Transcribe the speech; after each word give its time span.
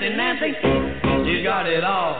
fancy 0.00 0.16
Nancy, 0.16 0.52
she 1.28 1.42
got 1.42 1.66
it 1.66 1.84
all. 1.84 2.19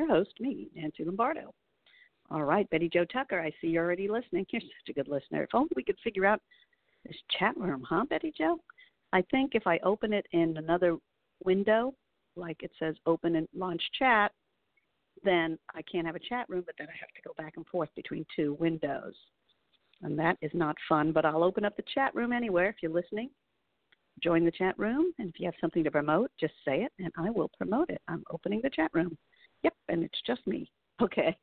Your 0.00 0.08
host, 0.08 0.32
me, 0.40 0.70
Nancy 0.74 1.04
Lombardo. 1.04 1.52
All 2.30 2.44
right, 2.44 2.68
Betty 2.70 2.88
Jo 2.88 3.04
Tucker, 3.04 3.38
I 3.38 3.50
see 3.60 3.66
you're 3.66 3.84
already 3.84 4.08
listening. 4.08 4.46
You're 4.50 4.62
such 4.62 4.88
a 4.88 4.92
good 4.94 5.08
listener. 5.08 5.42
If 5.42 5.50
only 5.52 5.68
we 5.76 5.84
could 5.84 5.98
figure 6.02 6.24
out 6.24 6.40
this 7.04 7.16
chat 7.38 7.54
room, 7.58 7.84
huh, 7.86 8.06
Betty 8.08 8.32
Jo? 8.36 8.56
I 9.12 9.22
think 9.30 9.54
if 9.54 9.66
I 9.66 9.78
open 9.84 10.14
it 10.14 10.24
in 10.32 10.56
another 10.56 10.96
window, 11.44 11.92
like 12.34 12.62
it 12.62 12.70
says 12.78 12.94
open 13.04 13.36
and 13.36 13.46
launch 13.54 13.82
chat, 13.98 14.32
then 15.22 15.58
I 15.74 15.82
can't 15.82 16.06
have 16.06 16.16
a 16.16 16.28
chat 16.30 16.48
room, 16.48 16.62
but 16.64 16.76
then 16.78 16.88
I 16.88 16.96
have 16.98 17.12
to 17.14 17.22
go 17.22 17.34
back 17.36 17.58
and 17.58 17.66
forth 17.66 17.90
between 17.94 18.24
two 18.34 18.56
windows. 18.58 19.12
And 20.00 20.18
that 20.18 20.38
is 20.40 20.52
not 20.54 20.76
fun, 20.88 21.12
but 21.12 21.26
I'll 21.26 21.44
open 21.44 21.66
up 21.66 21.76
the 21.76 21.84
chat 21.94 22.14
room 22.14 22.32
anywhere 22.32 22.70
if 22.70 22.76
you're 22.80 22.90
listening. 22.90 23.28
Join 24.22 24.46
the 24.46 24.50
chat 24.50 24.78
room, 24.78 25.12
and 25.18 25.28
if 25.28 25.38
you 25.38 25.44
have 25.44 25.60
something 25.60 25.84
to 25.84 25.90
promote, 25.90 26.30
just 26.40 26.54
say 26.64 26.84
it, 26.84 26.92
and 26.98 27.12
I 27.18 27.28
will 27.28 27.50
promote 27.58 27.90
it. 27.90 28.00
I'm 28.08 28.24
opening 28.30 28.60
the 28.62 28.70
chat 28.70 28.90
room. 28.94 29.18
Yep, 29.62 29.74
and 29.88 30.04
it's 30.04 30.20
just 30.26 30.46
me. 30.46 30.70
Okay. 31.02 31.34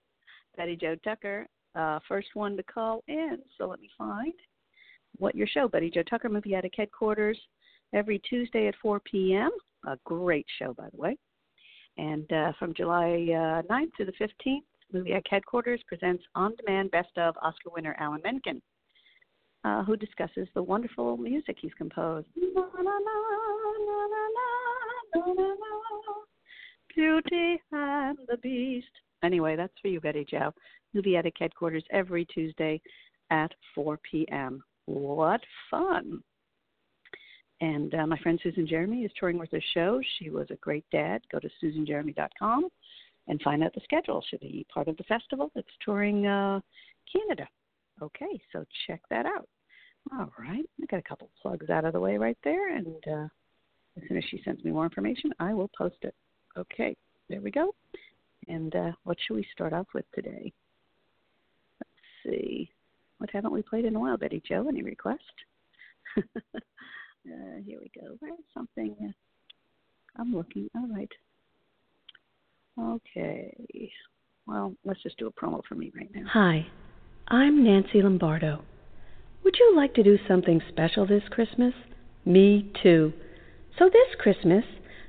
Betty 0.56 0.76
Jo 0.76 0.96
Tucker, 1.04 1.48
uh, 1.74 1.98
first 2.08 2.28
one 2.36 2.56
to 2.58 2.64
call 2.64 3.04
in. 3.08 3.40
So 3.58 3.66
let 3.68 3.80
me 3.80 3.90
find 3.98 4.34
what 5.18 5.34
your 5.34 5.48
show, 5.48 5.68
Betty 5.68 5.90
Jo 5.90 6.04
Tucker, 6.04 6.30
Movie 6.30 6.54
Addict 6.54 6.76
Headquarters, 6.78 7.40
every 7.94 8.20
Tuesday 8.20 8.68
at 8.68 8.76
4 8.82 9.00
p.m. 9.00 9.50
A 9.88 9.98
great 10.06 10.46
show, 10.60 10.74
by 10.74 10.90
the 10.92 10.98
way. 10.98 11.18
And 11.98 12.32
uh, 12.32 12.52
from 12.60 12.74
July 12.76 13.28
uh, 13.30 13.62
9th 13.72 13.94
to 13.98 14.06
the 14.06 14.14
15th, 14.14 14.62
Movie 14.94 15.14
Addict 15.14 15.28
Headquarters 15.30 15.82
presents 15.88 16.24
On 16.36 16.54
Demand 16.58 16.92
Best 16.92 17.18
of 17.18 17.36
Oscar 17.42 17.70
winner 17.74 17.96
Alan 18.00 18.22
Menken, 18.24 18.62
uh, 19.64 19.84
who 19.84 19.98
discusses 19.98 20.48
the 20.54 20.62
wonderful 20.62 21.18
music 21.18 21.58
he's 21.60 21.74
composed. 21.78 22.28
Na, 22.36 22.62
na, 22.62 22.82
na, 22.84 23.18
Beauty 26.98 27.62
and 27.72 28.18
the 28.28 28.38
Beast. 28.42 28.88
Anyway, 29.24 29.56
that's 29.56 29.74
for 29.84 29.88
you, 29.88 30.02
Betty 30.02 30.26
Jo. 30.28 30.52
Addict 31.16 31.38
Headquarters 31.40 31.84
every 31.92 32.26
Tuesday 32.26 32.82
at 33.30 33.52
4 33.76 34.00
p.m. 34.10 34.64
What 34.88 35.42
fun! 35.70 36.24
And 37.62 37.94
uh, 37.94 38.08
my 38.08 38.18
friend 38.18 38.40
Susan 38.42 38.66
Jeremy 38.66 39.04
is 39.04 39.12
touring 39.20 39.38
with 39.38 39.52
her 39.52 39.62
show. 39.76 40.02
She 40.18 40.32
was 40.32 40.48
a 40.50 40.56
great 40.56 40.86
dad. 40.92 41.22
Go 41.32 41.38
to 41.38 41.50
susanjeremy.com 41.64 42.68
and 43.28 43.42
find 43.44 43.64
out 43.64 43.76
the 43.76 43.82
schedule. 43.84 44.24
She'll 44.28 44.40
be 44.40 44.66
part 44.74 44.88
of 44.88 44.98
the 44.98 45.04
festival. 45.04 45.52
It's 45.56 45.68
touring 45.86 46.26
uh, 46.26 46.62
Canada. 47.14 47.48
Okay, 48.02 48.42
so 48.52 48.66
check 48.88 49.02
that 49.12 49.28
out. 49.28 49.48
All 50.14 50.32
right, 50.40 50.66
I 50.82 50.86
got 50.90 51.00
a 51.00 51.08
couple 51.08 51.30
plugs 51.40 51.70
out 51.70 51.86
of 51.86 51.94
the 51.94 52.00
way 52.00 52.18
right 52.18 52.38
there, 52.44 52.76
and 52.76 53.04
uh, 53.06 53.28
as 53.98 54.04
soon 54.08 54.18
as 54.18 54.24
she 54.32 54.42
sends 54.44 54.64
me 54.64 54.72
more 54.72 54.86
information, 54.86 55.32
I 55.40 55.54
will 55.54 55.70
post 55.78 55.98
it. 56.02 56.16
Okay, 56.58 56.96
there 57.30 57.42
we 57.42 57.52
go. 57.52 57.74
And 58.48 58.76
uh, 58.76 58.92
what 59.04 59.18
should 59.20 59.36
we 59.36 59.46
start 59.54 59.74
off 59.74 59.88
with 59.94 60.06
today? 60.16 60.52
Let's 61.80 62.36
see. 62.36 62.70
What 63.20 63.30
haven't 63.32 63.52
we 63.52 63.62
played 63.62 63.86
in 63.86 63.96
a 63.96 64.00
while, 64.00 64.18
Betty 64.18 64.42
Jo? 64.48 64.68
Any 64.68 64.84
request? 64.84 65.22
uh, 66.18 66.24
here 67.66 67.80
we 67.80 67.92
go. 68.00 68.16
Where's 68.20 68.40
something? 68.54 69.14
I'm 70.18 70.34
looking. 70.36 70.70
All 70.76 70.88
right. 70.88 71.12
Okay. 72.80 73.92
Well, 74.46 74.74
let's 74.86 75.04
just 75.04 75.18
do 75.18 75.28
a 75.28 75.32
promo 75.32 75.62
for 75.68 75.76
me 75.76 75.92
right 75.96 76.10
now. 76.14 76.26
Hi, 76.32 76.68
I'm 77.28 77.64
Nancy 77.64 78.02
Lombardo. 78.02 78.62
Would 79.44 79.56
you 79.60 79.76
like 79.76 79.94
to 79.96 80.04
do 80.04 80.18
something 80.28 80.62
special 80.70 81.06
this 81.06 81.24
Christmas? 81.30 81.74
Me 82.26 82.72
too. 82.82 83.14
So 83.78 83.90
this 83.90 84.16
Christmas, 84.20 84.64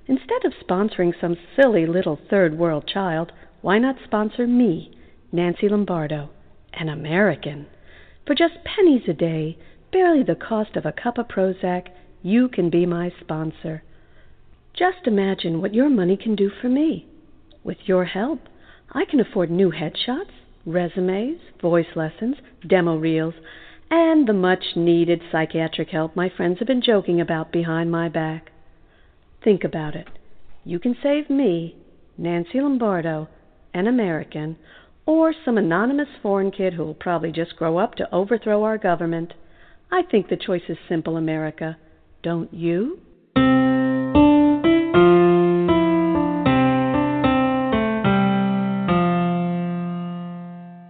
instead 0.09 0.45
of 0.45 0.55
sponsoring 0.67 1.13
some 1.21 1.37
silly 1.55 1.87
little 1.87 2.19
third 2.29 2.59
world 2.59 2.87
child, 2.87 3.31
why 3.61 3.79
not 3.79 3.97
sponsor 4.05 4.47
me, 4.47 4.91
Nancy 5.31 5.69
Lombardo, 5.69 6.31
an 6.73 6.89
American? 6.89 7.67
For 8.27 8.35
just 8.35 8.65
pennies 8.65 9.03
a 9.09 9.13
day, 9.13 9.59
barely 9.93 10.23
the 10.23 10.35
cost 10.35 10.77
of 10.77 10.87
a 10.87 10.93
cup 10.93 11.19
of 11.19 11.29
Prozac, 11.29 11.89
you 12.23 12.49
can 12.49 12.71
be 12.71 12.87
my 12.87 13.13
sponsor. 13.21 13.83
Just 14.75 15.07
imagine 15.07 15.61
what 15.61 15.75
your 15.75 15.89
money 15.89 16.17
can 16.17 16.35
do 16.35 16.51
for 16.61 16.69
me. 16.69 17.07
With 17.63 17.79
your 17.87 18.05
help, 18.05 18.41
I 18.93 19.05
can 19.05 19.21
afford 19.21 19.51
new 19.51 19.71
headshots, 19.71 20.31
resumes, 20.65 21.41
voice 21.61 21.95
lessons, 21.95 22.37
demo 22.67 22.97
reels, 22.97 23.35
and 23.91 24.27
the 24.27 24.33
much 24.33 24.77
needed 24.77 25.21
psychiatric 25.31 25.89
help 25.89 26.15
my 26.15 26.29
friends 26.29 26.59
have 26.59 26.69
been 26.69 26.83
joking 26.83 27.21
about 27.21 27.53
behind 27.53 27.91
my 27.91 28.09
back. 28.09 28.51
Think 29.45 29.65
about 29.65 29.95
it. 29.95 30.09
You 30.65 30.79
can 30.79 30.97
save 31.03 31.31
me, 31.31 31.77
Nancy 32.17 32.61
Lombardo, 32.61 33.29
an 33.73 33.87
American, 33.87 34.57
or 35.07 35.33
some 35.45 35.57
anonymous 35.57 36.09
foreign 36.23 36.51
kid 36.51 36.75
who'll 36.75 36.95
probably 36.95 37.33
just 37.33 37.57
grow 37.57 37.79
up 37.79 37.95
to 37.95 38.15
overthrow 38.15 38.65
our 38.65 38.77
government. 38.77 39.33
I 39.91 40.03
think 40.11 40.29
the 40.29 40.37
choice 40.37 40.63
is 40.69 40.77
simple, 40.89 41.17
America. 41.17 41.79
Don't 42.23 42.53
you? 42.53 42.99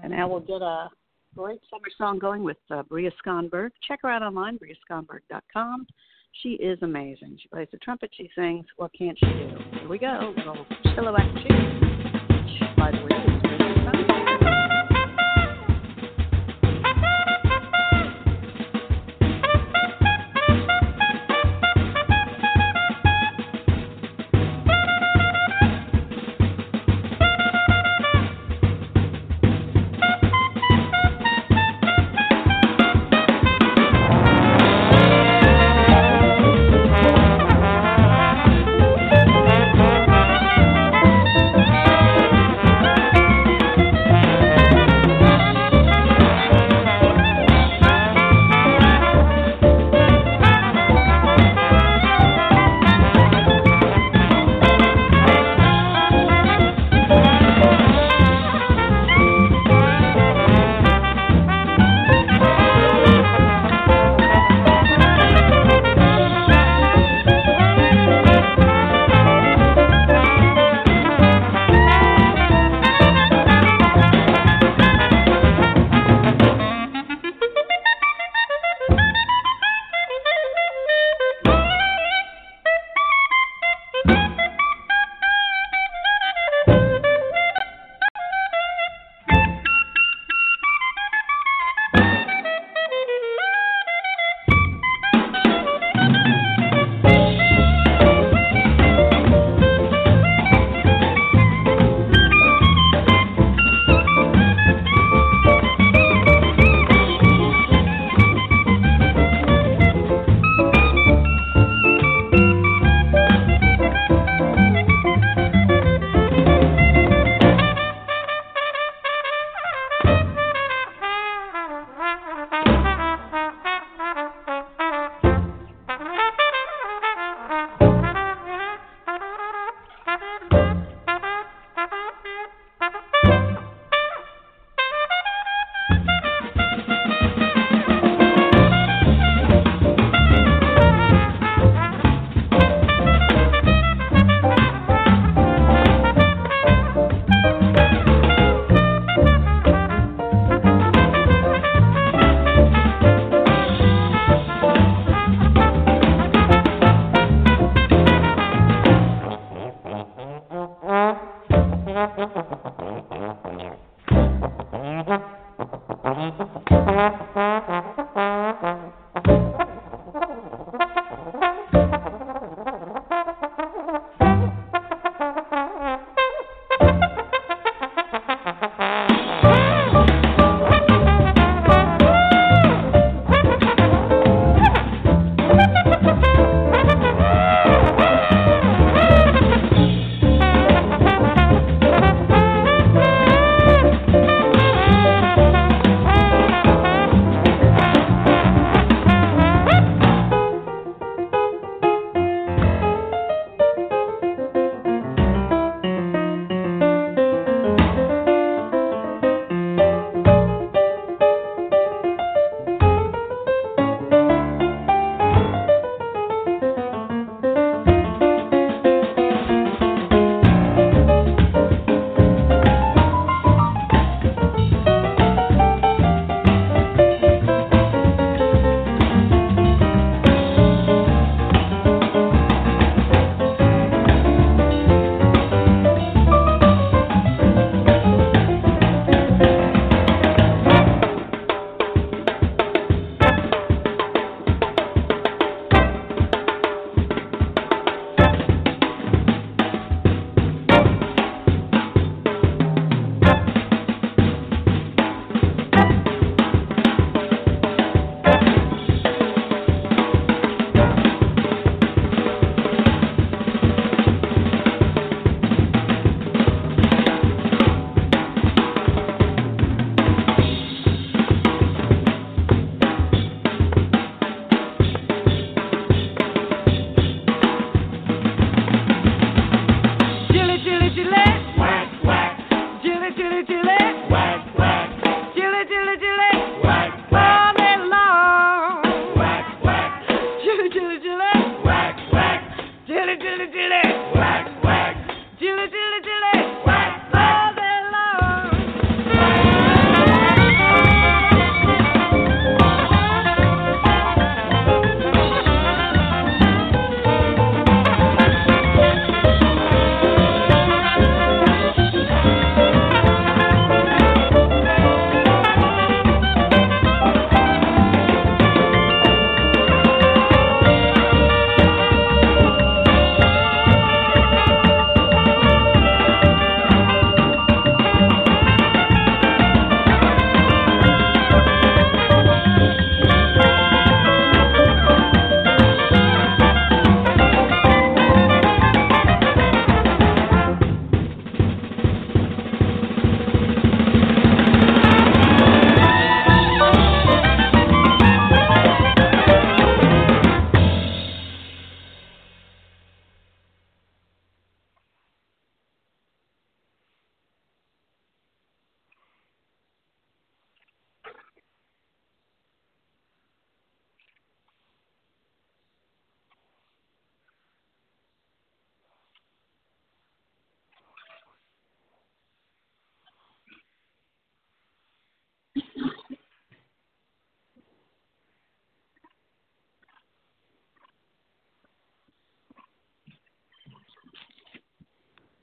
And 0.03 0.11
now 0.11 0.29
we'll 0.29 0.41
get 0.41 0.62
a 0.62 0.89
great 1.37 1.61
summer 1.71 1.87
song 1.97 2.19
going 2.19 2.43
with 2.43 2.56
uh, 2.71 2.83
Bria 2.85 3.12
Skonberg. 3.25 3.71
Check 3.87 4.00
her 4.03 4.11
out 4.11 4.23
online, 4.23 4.59
briaskonberg.com. 4.59 5.87
She 6.32 6.50
is 6.50 6.78
amazing. 6.82 7.38
She 7.42 7.48
plays 7.48 7.69
the 7.72 7.78
trumpet, 7.78 8.10
she 8.16 8.30
sings. 8.36 8.64
What 8.76 8.92
can't 8.96 9.19
she 9.19 9.26
do? 9.26 9.56
Here 9.80 9.88
we 9.88 9.98
go. 9.98 10.34
Little 10.36 10.66
silhouette. 10.94 11.34
By 12.76 12.92
the 12.92 13.02
way, 13.04 13.18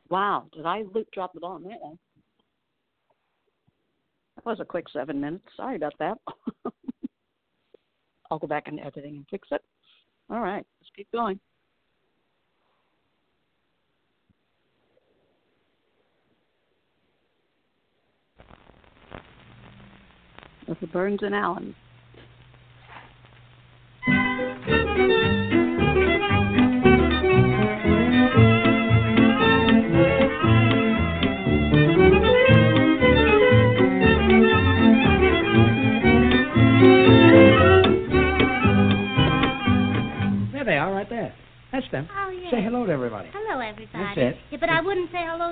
Wow, 0.09 0.45
did 0.53 0.65
I 0.65 0.83
loop 0.93 1.07
drop 1.11 1.33
the 1.33 1.39
ball 1.39 1.53
on 1.53 1.63
that 1.63 1.81
one? 1.81 1.97
That 4.35 4.45
was 4.45 4.59
a 4.59 4.65
quick 4.65 4.85
seven 4.93 5.19
minutes. 5.19 5.45
Sorry 5.57 5.75
about 5.77 5.93
that. 5.99 6.17
I'll 8.29 8.39
go 8.39 8.47
back 8.47 8.67
in 8.67 8.79
editing 8.79 9.17
and 9.17 9.25
fix 9.29 9.47
it. 9.51 9.61
All 10.29 10.41
right, 10.41 10.65
let's 10.81 10.91
keep 10.95 11.11
going. 11.11 11.39
With 20.67 20.79
the 20.79 20.87
Burns 20.87 21.19
and 21.21 21.35
Allen. 21.35 21.75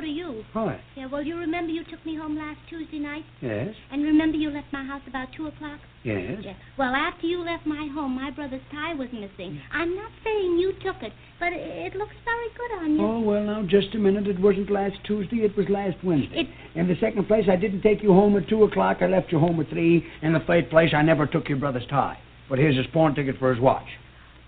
To 0.04 0.10
you. 0.10 0.44
What? 0.54 0.80
Yeah, 0.96 1.08
well, 1.08 1.24
you 1.24 1.36
remember 1.38 1.72
you 1.72 1.84
took 1.86 2.06
me 2.06 2.16
home 2.16 2.38
last 2.38 2.60
Tuesday 2.70 3.00
night? 3.00 3.24
Yes. 3.42 3.74
And 3.92 4.04
remember 4.04 4.38
you 4.38 4.50
left 4.50 4.68
my 4.72 4.84
house 4.86 5.02
about 5.08 5.30
2 5.36 5.48
o'clock? 5.48 5.80
Yes. 6.04 6.40
Yeah. 6.44 6.54
Well, 6.78 6.94
after 6.94 7.26
you 7.26 7.44
left 7.44 7.66
my 7.66 7.90
home, 7.94 8.16
my 8.16 8.30
brother's 8.30 8.62
tie 8.72 8.94
was 8.94 9.08
missing. 9.14 9.56
Mm. 9.56 9.60
I'm 9.72 9.96
not 9.96 10.12
saying 10.24 10.58
you 10.60 10.74
took 10.84 11.02
it, 11.02 11.14
but 11.40 11.54
it, 11.54 11.62
it 11.62 11.96
looks 11.96 12.16
very 12.26 12.48
good 12.58 12.84
on 12.84 12.96
you. 12.96 13.06
Oh, 13.06 13.20
well, 13.20 13.44
now, 13.44 13.64
just 13.64 13.96
a 13.96 13.98
minute. 13.98 14.28
It 14.28 14.40
wasn't 14.40 14.70
last 14.70 14.96
Tuesday. 15.06 15.38
It 15.38 15.56
was 15.56 15.68
last 15.70 15.96
Wednesday. 16.04 16.42
It, 16.42 16.80
In 16.80 16.88
the 16.88 16.96
second 17.00 17.28
place, 17.28 17.46
I 17.50 17.56
didn't 17.56 17.82
take 17.82 18.04
you 18.04 18.14
home 18.14 18.38
at 18.38 18.50
2 18.50 18.64
o'clock. 18.64 18.98
I 19.02 19.08
left 19.08 19.32
you 19.32 19.40
home 19.40 19.60
at 19.60 19.70
3. 19.70 20.06
In 20.22 20.34
the 20.34 20.40
third 20.42 20.70
place, 20.70 20.90
I 20.94 21.02
never 21.02 21.26
took 21.26 21.48
your 21.48 21.58
brother's 21.58 21.88
tie. 21.90 22.20
But 22.50 22.60
here's 22.60 22.76
his 22.76 22.88
pawn 22.94 23.16
ticket 23.16 23.38
for 23.40 23.54
his 23.54 23.62
watch. 23.62 23.88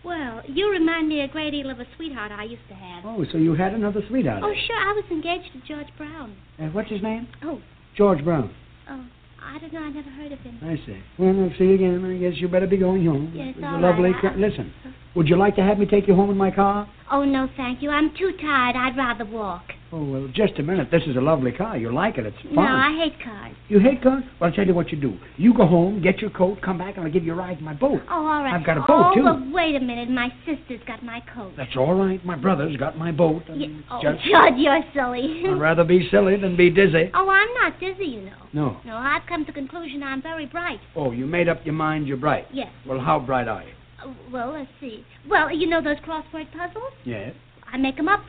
Well, 0.05 0.41
you 0.47 0.69
remind 0.71 1.07
me 1.09 1.21
a 1.21 1.27
great 1.27 1.51
deal 1.51 1.69
of 1.69 1.79
a 1.79 1.85
sweetheart 1.95 2.31
I 2.31 2.43
used 2.43 2.67
to 2.69 2.75
have. 2.75 3.03
Oh, 3.05 3.25
so 3.31 3.37
you 3.37 3.55
had 3.55 3.73
another 3.73 4.01
sweetheart. 4.07 4.43
Oh, 4.45 4.53
sure, 4.67 4.77
I 4.77 4.93
was 4.93 5.03
engaged 5.11 5.51
to 5.53 5.59
George 5.67 5.87
Brown. 5.97 6.35
Uh, 6.59 6.65
what's 6.67 6.89
his 6.89 7.01
name? 7.01 7.27
Oh, 7.43 7.59
George 7.97 8.23
Brown. 8.23 8.53
oh, 8.89 9.05
I 9.43 9.57
don't 9.59 9.73
know, 9.73 9.81
I 9.81 9.89
never 9.89 10.09
heard 10.09 10.31
of 10.31 10.39
him. 10.39 10.59
I 10.63 10.75
see. 10.85 10.97
Well, 11.17 11.29
I'll 11.43 11.51
see 11.57 11.65
you 11.65 11.75
again. 11.75 12.03
I 12.05 12.17
guess 12.17 12.39
you 12.39 12.47
better 12.47 12.67
be 12.67 12.77
going 12.77 13.05
home. 13.05 13.31
Yes, 13.35 13.55
all 13.63 13.79
lovely. 13.81 14.11
right. 14.11 14.21
ca- 14.21 14.35
Listen, 14.37 14.73
would 15.15 15.27
you 15.27 15.37
like 15.37 15.55
to 15.57 15.63
have 15.63 15.77
me 15.79 15.85
take 15.85 16.07
you 16.07 16.15
home 16.15 16.29
in 16.29 16.37
my 16.37 16.51
car? 16.51 16.89
Oh, 17.11 17.23
no, 17.23 17.47
thank 17.55 17.81
you. 17.81 17.89
I'm 17.89 18.09
too 18.17 18.31
tired. 18.41 18.75
I'd 18.75 18.97
rather 18.97 19.25
walk. 19.25 19.63
Oh, 19.91 20.03
well, 20.03 20.27
just 20.33 20.57
a 20.59 20.63
minute. 20.63 20.89
This 20.91 21.03
is 21.07 21.15
a 21.15 21.21
lovely 21.21 21.51
car. 21.51 21.77
You'll 21.77 21.93
like 21.93 22.17
it. 22.17 22.25
It's 22.25 22.35
fun. 22.43 22.55
No, 22.55 22.61
I 22.63 22.97
hate 23.03 23.23
cars. 23.23 23.55
You 23.69 23.79
hate 23.79 24.01
cars? 24.01 24.23
Well, 24.39 24.49
I'll 24.49 24.55
tell 24.55 24.65
you 24.65 24.73
what 24.73 24.91
you 24.91 24.99
do. 24.99 25.17
You 25.37 25.53
go 25.53 25.65
home, 25.67 26.01
get 26.01 26.19
your 26.19 26.31
coat, 26.31 26.57
come 26.61 26.77
back, 26.79 26.97
and 26.97 27.05
I'll 27.05 27.11
give 27.11 27.23
you 27.23 27.33
a 27.33 27.35
ride 27.35 27.59
in 27.59 27.63
my 27.63 27.73
boat. 27.73 28.01
Oh, 28.09 28.13
all 28.15 28.43
right. 28.43 28.53
I've 28.53 28.65
got 28.65 28.77
a 28.77 28.81
boat, 28.81 29.11
oh, 29.11 29.13
too. 29.15 29.23
well, 29.23 29.49
wait 29.53 29.75
a 29.75 29.79
minute. 29.79 30.09
My 30.09 30.29
sister's 30.45 30.81
got 30.87 31.03
my 31.03 31.21
coat. 31.33 31.53
That's 31.55 31.75
all 31.77 31.93
right. 31.93 32.23
My 32.25 32.35
brother's 32.35 32.75
got 32.77 32.97
my 32.97 33.11
boat. 33.11 33.43
it's 33.47 33.83
Oh, 33.89 34.01
just, 34.01 34.23
Jud, 34.25 34.53
you're 34.57 34.81
silly. 34.93 35.43
I'd 35.45 35.59
rather 35.59 35.83
be 35.83 36.09
silly 36.09 36.35
than 36.35 36.57
be 36.57 36.69
dizzy. 36.71 37.11
oh, 37.13 37.29
I'm 37.29 37.53
not 37.53 37.79
dizzy, 37.79 38.05
you 38.05 38.21
know. 38.21 38.33
No. 38.53 38.77
No, 38.85 38.97
I've 38.97 39.25
come 39.29 39.45
to 39.45 39.51
the 39.51 39.55
conclusion 39.55 40.01
I'm 40.03 40.21
very 40.21 40.47
bright. 40.47 40.79
Oh, 40.95 41.11
you 41.11 41.25
made 41.25 41.47
up 41.47 41.63
your 41.63 41.73
mind 41.75 42.07
you're 42.07 42.17
bright. 42.17 42.47
Yes. 42.51 42.69
Well, 42.87 42.99
how 42.99 43.19
bright 43.19 43.47
are 43.47 43.63
you? 43.63 43.69
Uh, 44.03 44.13
well, 44.31 44.51
let's 44.51 44.69
see. 44.81 45.05
Well, 45.29 45.55
you 45.55 45.67
know 45.69 45.81
those 45.81 45.97
crossword 45.97 46.51
puzzles? 46.51 46.91
Yes. 47.05 47.33
I 47.71 47.77
make 47.77 47.97
'em 47.99 48.07
up. 48.07 48.21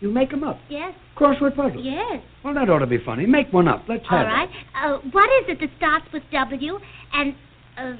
You 0.00 0.10
make 0.10 0.30
them 0.30 0.44
up. 0.44 0.58
Yes. 0.68 0.92
Crossword 1.16 1.56
puzzles. 1.56 1.82
Yes. 1.84 2.20
Well, 2.44 2.54
that 2.54 2.68
ought 2.68 2.80
to 2.80 2.86
be 2.86 2.98
funny. 3.04 3.26
Make 3.26 3.52
one 3.52 3.68
up. 3.68 3.84
Let's 3.88 4.04
have 4.10 4.26
All 4.26 4.32
right. 4.32 4.50
Uh, 4.74 4.98
what 5.12 5.30
is 5.42 5.48
it 5.48 5.60
that 5.60 5.70
starts 5.76 6.06
with 6.12 6.22
W 6.32 6.78
and, 7.12 7.34
uh, 7.78 7.92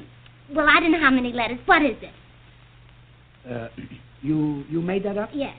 well, 0.55 0.67
I 0.69 0.81
don't 0.81 0.93
know 0.93 1.01
how 1.01 1.11
many 1.11 1.33
letters. 1.33 1.59
What 1.67 1.83
is 1.83 1.97
it? 2.03 3.51
Uh, 3.51 3.69
you 4.23 4.65
you 4.69 4.81
made 4.81 5.05
that 5.05 5.17
up? 5.17 5.31
Yes. 5.33 5.55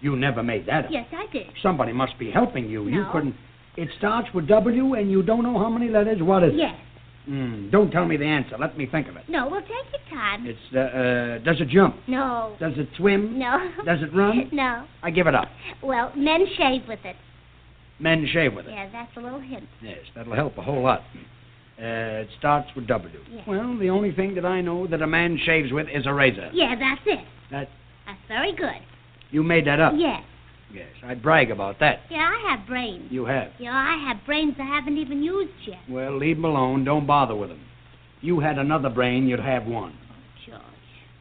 You 0.00 0.16
never 0.16 0.42
made 0.42 0.66
that 0.66 0.86
up. 0.86 0.90
Yes, 0.90 1.06
I 1.12 1.26
did. 1.32 1.46
Somebody 1.62 1.92
must 1.92 2.18
be 2.18 2.30
helping 2.30 2.68
you. 2.68 2.88
You 2.88 3.06
couldn't. 3.12 3.36
It 3.76 3.88
starts 3.98 4.28
with 4.34 4.48
W, 4.48 4.94
and 4.94 5.10
you 5.10 5.22
don't 5.22 5.44
know 5.44 5.58
how 5.58 5.70
many 5.70 5.88
letters. 5.88 6.20
What 6.20 6.42
is 6.42 6.52
it? 6.52 6.56
Yes. 6.56 6.74
it? 6.74 6.91
Mm, 7.28 7.70
don't 7.70 7.90
tell 7.90 8.04
me 8.04 8.16
the 8.16 8.24
answer. 8.24 8.56
Let 8.58 8.76
me 8.76 8.86
think 8.86 9.06
of 9.08 9.16
it. 9.16 9.24
No, 9.28 9.46
well, 9.48 9.60
take 9.60 9.70
your 9.92 10.18
time. 10.18 10.44
It's 10.44 10.58
uh, 10.74 10.78
uh, 10.78 11.38
does 11.44 11.60
it 11.60 11.68
jump? 11.68 11.96
No. 12.08 12.56
Does 12.58 12.72
it 12.76 12.88
swim? 12.96 13.38
No. 13.38 13.58
Does 13.84 14.00
it 14.02 14.12
run? 14.14 14.48
No. 14.52 14.84
I 15.02 15.10
give 15.10 15.26
it 15.28 15.34
up. 15.34 15.48
Well, 15.82 16.12
men 16.16 16.44
shave 16.56 16.82
with 16.88 16.98
it. 17.04 17.14
Men 18.00 18.26
shave 18.32 18.54
with 18.54 18.66
it. 18.66 18.72
Yeah, 18.72 18.88
that's 18.90 19.16
a 19.16 19.20
little 19.20 19.40
hint. 19.40 19.68
Yes, 19.80 19.98
that'll 20.16 20.34
help 20.34 20.58
a 20.58 20.62
whole 20.62 20.82
lot. 20.82 21.00
Uh, 21.78 22.22
it 22.26 22.28
starts 22.38 22.68
with 22.74 22.86
W. 22.88 23.18
Well, 23.46 23.78
the 23.78 23.88
only 23.90 24.12
thing 24.12 24.34
that 24.34 24.44
I 24.44 24.60
know 24.60 24.86
that 24.88 25.00
a 25.02 25.06
man 25.06 25.38
shaves 25.44 25.72
with 25.72 25.86
is 25.92 26.06
a 26.06 26.12
razor. 26.12 26.50
Yeah, 26.52 26.74
that's 26.78 27.00
it. 27.06 27.24
That 27.50 27.68
That's 28.06 28.18
very 28.28 28.52
good. 28.54 28.82
you 29.30 29.42
made 29.44 29.66
that 29.68 29.78
up. 29.80 29.92
Yes. 29.96 30.22
Yes, 30.72 30.88
I 31.04 31.14
brag 31.14 31.50
about 31.50 31.78
that. 31.80 32.00
Yeah, 32.10 32.18
I 32.18 32.50
have 32.50 32.66
brains. 32.66 33.10
You 33.10 33.24
have. 33.26 33.50
Yeah, 33.58 33.74
I 33.74 33.96
have 34.08 34.24
brains 34.24 34.54
I 34.58 34.64
haven't 34.64 34.96
even 34.98 35.22
used 35.22 35.52
yet. 35.66 35.78
Well, 35.88 36.16
leave 36.16 36.36
'em 36.38 36.44
alone. 36.44 36.84
Don't 36.84 37.06
bother 37.06 37.34
with 37.34 37.50
'em. 37.50 37.60
You 38.20 38.40
had 38.40 38.58
another 38.58 38.88
brain, 38.88 39.26
you'd 39.28 39.40
have 39.40 39.66
one. 39.66 39.92
Oh, 40.10 40.14
George. 40.46 40.60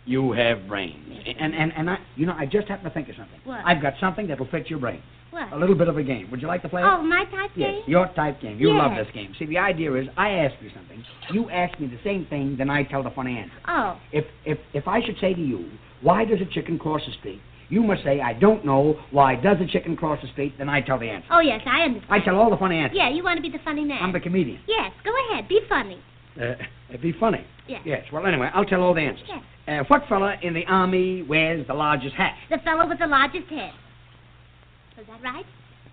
You 0.06 0.32
have 0.34 0.68
brains. 0.68 1.20
And 1.38 1.54
and 1.54 1.74
and 1.76 1.90
I, 1.90 1.98
you 2.16 2.26
know, 2.26 2.36
I 2.38 2.46
just 2.46 2.68
happened 2.68 2.86
to 2.90 2.94
think 2.94 3.10
of 3.10 3.16
something. 3.16 3.40
What? 3.44 3.62
I've 3.66 3.82
got 3.82 3.94
something 4.00 4.28
that'll 4.28 4.46
fit 4.48 4.70
your 4.70 4.80
brain. 4.80 5.02
What? 5.32 5.52
A 5.54 5.58
little 5.58 5.76
bit 5.76 5.88
of 5.88 5.98
a 5.98 6.04
game. 6.04 6.30
Would 6.30 6.42
you 6.42 6.48
like 6.50 6.62
to 6.64 6.70
play 6.70 6.82
it? 6.82 6.86
Oh, 6.86 7.02
my 7.02 7.24
type 7.26 7.52
Yes, 7.56 7.72
game? 7.72 7.84
your 7.88 8.08
type 8.08 8.42
game. 8.42 8.60
You 8.60 8.74
love 8.74 8.96
this 8.98 9.08
game. 9.14 9.34
See, 9.40 9.46
the 9.46 9.58
idea 9.60 9.94
is 9.94 10.08
I 10.18 10.30
ask 10.32 10.56
you 10.62 10.70
something, 10.76 11.02
you 11.32 11.50
ask 11.50 11.80
me 11.80 11.88
the 11.88 12.00
same 12.04 12.26
thing, 12.26 12.58
then 12.58 12.70
I 12.70 12.84
tell 12.84 13.02
the 13.02 13.12
funny 13.12 13.38
answer. 13.38 13.56
Oh, 13.68 13.98
If 14.12 14.26
if 14.46 14.58
if 14.74 14.88
I 14.88 15.02
should 15.02 15.18
say 15.20 15.34
to 15.34 15.42
you, 15.42 15.70
why 16.02 16.26
does 16.26 16.42
a 16.42 16.46
chicken 16.46 16.78
cross 16.78 17.06
the 17.06 17.14
street? 17.14 17.42
You 17.72 17.82
must 17.82 18.04
say, 18.04 18.20
I 18.20 18.34
don't 18.34 18.66
know. 18.66 19.00
Why 19.12 19.36
does 19.36 19.58
a 19.62 19.66
chicken 19.66 19.96
cross 19.96 20.20
the 20.22 20.28
street? 20.34 20.54
Then 20.58 20.68
I 20.70 20.82
tell 20.82 21.00
the 21.00 21.10
answer. 21.10 21.28
oh 21.32 21.40
yes, 21.40 21.62
I 21.66 21.82
understand. 21.84 22.12
I 22.12 22.20
tell 22.24 22.36
all 22.36 22.50
the 22.52 22.58
funny 22.58 22.78
answers. 22.78 22.98
Yeah, 22.98 23.10
you 23.10 23.24
want 23.24 23.38
to 23.38 23.42
be 23.42 23.50
the 23.50 23.64
funny 23.64 23.86
man? 23.86 24.04
I'm 24.04 24.12
the 24.12 24.20
comedian. 24.20 24.60
Yes, 24.68 24.92
go 25.04 25.12
ahead, 25.32 25.48
be 25.48 25.62
funny. 25.68 25.98
Uh, 26.40 26.54
be 27.02 27.14
funny. 27.20 27.46
Yes. 27.68 27.82
Yes. 27.86 28.06
Well, 28.12 28.26
anyway, 28.28 28.50
I'll 28.54 28.66
tell 28.66 28.82
all 28.82 28.94
the 28.94 29.02
answers. 29.02 29.28
Yes. 29.28 29.44
Uh, 29.68 29.84
what 29.88 30.04
fella 30.10 30.36
in 30.42 30.54
the 30.54 30.66
army 30.66 31.24
wears 31.24 31.66
the 31.68 31.74
largest 31.74 32.16
hat? 32.16 32.34
The 32.50 32.58
fellow 32.60 32.88
with 32.88 33.00
the 33.00 33.08
largest 33.08 33.48
head. 33.48 33.72
Is 35.00 35.08
that 35.08 35.22
right? 35.24 35.46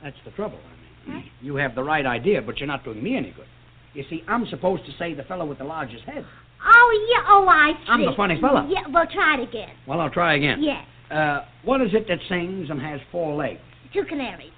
That's 0.03 0.17
the 0.25 0.31
trouble. 0.33 0.59
I 1.07 1.11
mean, 1.11 1.25
you 1.41 1.57
have 1.57 1.75
the 1.75 1.83
right 1.83 2.05
idea, 2.05 2.43
but 2.43 2.59
you're 2.59 2.67
not 2.67 2.85
doing 2.85 3.03
me 3.03 3.17
any 3.17 3.31
good. 3.31 3.47
You 3.95 4.05
see, 4.11 4.23
I'm 4.29 4.47
supposed 4.47 4.85
to 4.87 4.93
say 4.99 5.15
the 5.15 5.23
fellow 5.25 5.47
with 5.47 5.59
the 5.59 5.65
largest 5.65 6.05
head. 6.05 6.25
Oh, 6.65 7.09
yeah. 7.11 7.25
Oh, 7.29 7.47
I 7.49 7.73
see. 7.73 7.89
I'm 7.89 8.05
the 8.05 8.13
funny 8.17 8.41
fella. 8.41 8.67
Yeah, 8.69 8.83
well, 8.93 9.07
try 9.13 9.39
it 9.41 9.49
again. 9.49 9.71
Well, 9.87 10.01
I'll 10.01 10.11
try 10.11 10.35
again. 10.35 10.63
Yes. 10.63 10.85
Uh, 11.11 11.45
what 11.65 11.81
is 11.81 11.89
it 11.95 12.07
that 12.09 12.19
sings 12.29 12.69
and 12.71 12.81
has 12.81 13.01
four 13.11 13.35
legs? 13.35 13.61
Two 13.93 14.05
canaries. 14.05 14.53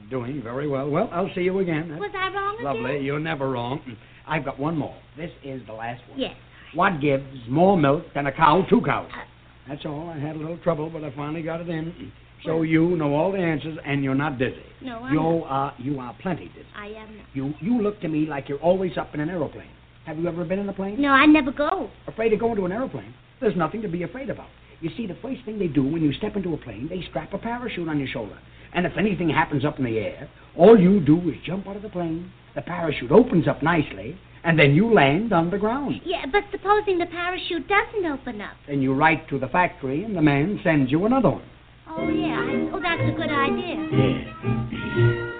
I'm 0.00 0.08
doing 0.08 0.42
very 0.42 0.66
well. 0.68 0.88
Well, 0.88 1.08
I'll 1.12 1.30
see 1.34 1.42
you 1.42 1.58
again. 1.58 1.88
That's 1.90 2.00
Was 2.00 2.10
I 2.14 2.28
wrong 2.32 2.56
lovely. 2.62 2.92
again? 2.96 3.04
You're 3.04 3.18
never 3.20 3.50
wrong. 3.50 3.80
I've 4.26 4.44
got 4.44 4.58
one 4.58 4.76
more. 4.76 4.96
This 5.16 5.30
is 5.44 5.60
the 5.66 5.72
last 5.74 6.02
one. 6.08 6.18
Yes. 6.18 6.34
What 6.74 7.00
gives 7.00 7.24
more 7.48 7.76
milk 7.76 8.04
than 8.14 8.26
a 8.26 8.32
cow, 8.32 8.64
two 8.68 8.80
cows? 8.80 9.10
Uh, 9.12 9.20
That's 9.68 9.84
all. 9.84 10.08
I 10.08 10.18
had 10.18 10.36
a 10.36 10.38
little 10.38 10.58
trouble, 10.58 10.90
but 10.90 11.04
I 11.04 11.14
finally 11.14 11.42
got 11.42 11.60
it 11.60 11.68
in. 11.68 12.12
So 12.44 12.62
you 12.62 12.96
know 12.96 13.14
all 13.14 13.32
the 13.32 13.38
answers, 13.38 13.76
and 13.84 14.04
you're 14.04 14.14
not 14.14 14.38
dizzy. 14.38 14.62
No, 14.82 14.98
I'm 15.00 15.12
You 15.12 15.20
not. 15.20 15.42
are 15.46 15.74
you 15.78 15.98
are 15.98 16.14
plenty 16.20 16.46
dizzy. 16.48 16.66
I 16.76 16.86
am 16.88 17.16
not. 17.16 17.26
You 17.34 17.54
you 17.60 17.80
look 17.82 18.00
to 18.02 18.08
me 18.08 18.26
like 18.26 18.48
you're 18.48 18.58
always 18.60 18.96
up 18.98 19.14
in 19.14 19.20
an 19.20 19.28
aeroplane. 19.30 19.70
Have 20.06 20.18
you 20.18 20.28
ever 20.28 20.44
been 20.44 20.58
in 20.60 20.68
a 20.68 20.72
plane? 20.72 21.00
No, 21.00 21.08
I 21.08 21.26
never 21.26 21.50
go. 21.50 21.90
Afraid 22.06 22.28
to 22.30 22.36
go 22.36 22.50
into 22.50 22.64
an 22.64 22.72
aeroplane? 22.72 23.12
There's 23.40 23.56
nothing 23.56 23.82
to 23.82 23.88
be 23.88 24.02
afraid 24.04 24.30
about. 24.30 24.46
You 24.80 24.90
see, 24.96 25.06
the 25.06 25.16
first 25.22 25.44
thing 25.44 25.58
they 25.58 25.68
do 25.68 25.82
when 25.82 26.02
you 26.02 26.12
step 26.12 26.36
into 26.36 26.52
a 26.52 26.58
plane, 26.58 26.86
they 26.88 27.02
strap 27.08 27.32
a 27.32 27.38
parachute 27.38 27.88
on 27.88 27.98
your 27.98 28.08
shoulder. 28.08 28.38
And 28.74 28.84
if 28.84 28.92
anything 28.98 29.30
happens 29.30 29.64
up 29.64 29.78
in 29.78 29.84
the 29.84 29.98
air, 29.98 30.28
all 30.56 30.78
you 30.78 31.00
do 31.00 31.16
is 31.30 31.36
jump 31.46 31.66
out 31.66 31.76
of 31.76 31.82
the 31.82 31.88
plane, 31.88 32.30
the 32.54 32.62
parachute 32.62 33.10
opens 33.10 33.48
up 33.48 33.62
nicely, 33.62 34.18
and 34.44 34.58
then 34.58 34.74
you 34.74 34.92
land 34.92 35.32
on 35.32 35.50
the 35.50 35.58
ground. 35.58 36.02
Yeah, 36.04 36.26
but 36.30 36.44
supposing 36.50 36.98
the 36.98 37.06
parachute 37.06 37.66
doesn't 37.68 38.04
open 38.04 38.40
up. 38.40 38.54
Then 38.68 38.82
you 38.82 38.92
write 38.94 39.28
to 39.30 39.38
the 39.38 39.48
factory, 39.48 40.04
and 40.04 40.14
the 40.14 40.22
man 40.22 40.60
sends 40.62 40.90
you 40.90 41.06
another 41.06 41.30
one. 41.30 41.48
Oh, 41.88 42.08
yeah. 42.08 42.38
I, 42.38 42.70
oh, 42.72 42.80
that's 42.80 43.02
a 43.02 43.12
good 43.16 43.30
idea. 43.30 43.76
Yeah. 43.92 45.32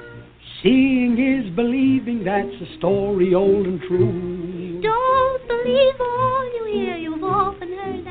Seeing 0.62 1.18
is 1.18 1.54
believing, 1.54 2.24
that's 2.24 2.48
a 2.48 2.78
story 2.78 3.34
old 3.34 3.66
and 3.66 3.80
true. 3.82 4.80
Don't 4.82 5.46
believe 5.46 6.00
all 6.00 6.44
you 6.54 6.64
hear. 6.72 6.96
You've 6.96 7.22
often 7.22 7.68
heard. 7.68 8.05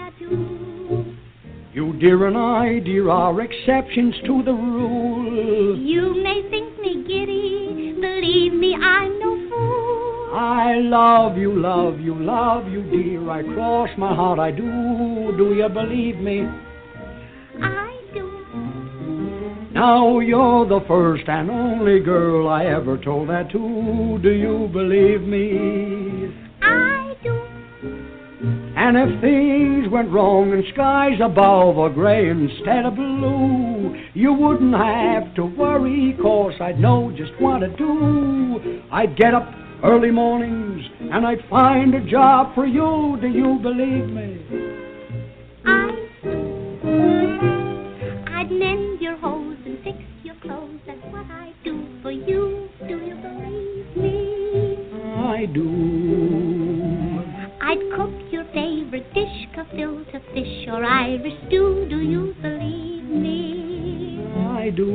You, 1.75 1.91
dear, 1.99 2.25
and 2.27 2.37
I, 2.37 2.79
dear, 2.79 3.09
are 3.09 3.41
exceptions 3.41 4.15
to 4.25 4.41
the 4.43 4.53
rule. 4.53 5.77
You 5.77 6.23
may 6.23 6.41
think 6.49 6.79
me 6.79 7.03
giddy. 7.05 7.97
Believe 7.99 8.53
me, 8.53 8.75
I'm 8.75 9.19
no 9.19 9.49
fool. 9.49 10.29
I 10.33 10.75
love 10.75 11.37
you, 11.37 11.51
love 11.51 11.99
you, 11.99 12.15
love 12.15 12.69
you, 12.69 12.81
dear. 12.83 13.29
I 13.29 13.43
cross 13.43 13.89
my 13.97 14.15
heart, 14.15 14.39
I 14.39 14.51
do. 14.51 15.33
Do 15.37 15.53
you 15.53 15.67
believe 15.67 16.15
me? 16.15 16.47
I 17.61 17.99
do. 18.13 18.45
Now 19.73 20.19
you're 20.19 20.65
the 20.65 20.79
first 20.87 21.27
and 21.27 21.51
only 21.51 21.99
girl 21.99 22.47
I 22.47 22.67
ever 22.67 22.97
told 22.97 23.27
that 23.27 23.51
to. 23.51 24.19
Do 24.23 24.29
you 24.29 24.69
believe 24.71 25.23
me? 25.23 26.33
I 26.61 27.17
do. 27.21 27.54
And 28.77 28.97
if 28.97 29.21
things 29.21 29.87
went 29.89 30.11
wrong 30.11 30.51
and 30.51 30.63
skies 30.73 31.19
above 31.23 31.77
are 31.77 31.89
gray 31.89 32.29
instead 32.29 32.85
of 32.85 32.95
blue, 32.95 33.95
you 34.13 34.33
wouldn't 34.33 34.75
have 34.75 35.33
to 35.35 35.45
worry, 35.45 36.15
cause 36.21 36.53
I'd 36.59 36.79
know 36.79 37.11
just 37.15 37.31
what 37.39 37.59
to 37.59 37.69
do. 37.69 38.81
I'd 38.91 39.15
get 39.15 39.33
up 39.33 39.49
early 39.81 40.11
mornings 40.11 40.83
and 40.99 41.25
I'd 41.25 41.43
find 41.49 41.95
a 41.95 42.03
job 42.09 42.53
for 42.53 42.65
you. 42.65 43.17
Do 43.21 43.27
you 43.27 43.59
believe 43.61 44.09
me? 44.09 44.41
I 45.65 45.91
I'd 48.39 48.51
mend 48.51 48.99
your 48.99 49.15
hose 49.17 49.57
and 49.65 49.81
fix 49.83 49.97
your 50.23 50.35
clothes. 50.41 50.79
That's 50.85 50.99
what 51.11 51.25
I 51.31 51.53
do 51.63 51.87
for 52.01 52.11
you. 52.11 52.69
Do 52.87 52.97
you 52.97 53.15
believe 53.15 53.95
me? 53.95 54.75
I 55.15 55.45
do. 55.45 57.05
I'd 57.61 57.79
cook 57.95 58.14
favorite 58.95 59.13
dish, 59.13 59.47
gefilte 59.55 60.21
fish 60.33 60.67
or 60.67 60.83
Irish 60.83 61.33
stew. 61.47 61.87
Do 61.89 61.97
you 61.97 62.35
believe 62.41 63.03
me? 63.03 64.25
I 64.47 64.69
do. 64.69 64.89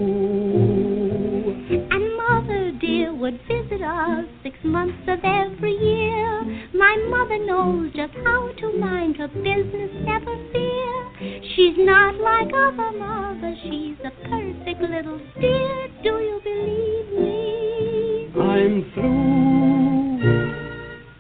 And 1.91 2.17
mother 2.17 2.73
dear 2.81 3.15
would 3.15 3.41
visit 3.47 3.83
us 3.83 4.25
six 4.43 4.57
months 4.65 5.03
of 5.09 5.19
every 5.25 5.73
year. 5.73 6.45
My 6.75 6.97
mother 7.09 7.45
knows 7.45 7.93
just 7.95 8.15
how 8.25 8.51
to 8.59 8.79
mind 8.79 9.17
her 9.17 9.29
business, 9.29 9.91
never 10.05 10.37
fear. 10.53 11.43
She's 11.55 11.77
not 11.77 12.15
like 12.17 12.49
other 12.55 12.93
mothers, 12.99 13.59
she's 13.63 13.99
a 14.05 14.11
perfect 14.29 14.81
little 14.81 15.21
dear. 15.41 15.89
Do 16.03 16.21
you 16.21 16.41
believe 16.43 17.13
me? 17.21 18.33
I'm 18.41 18.91
through. 18.95 19.41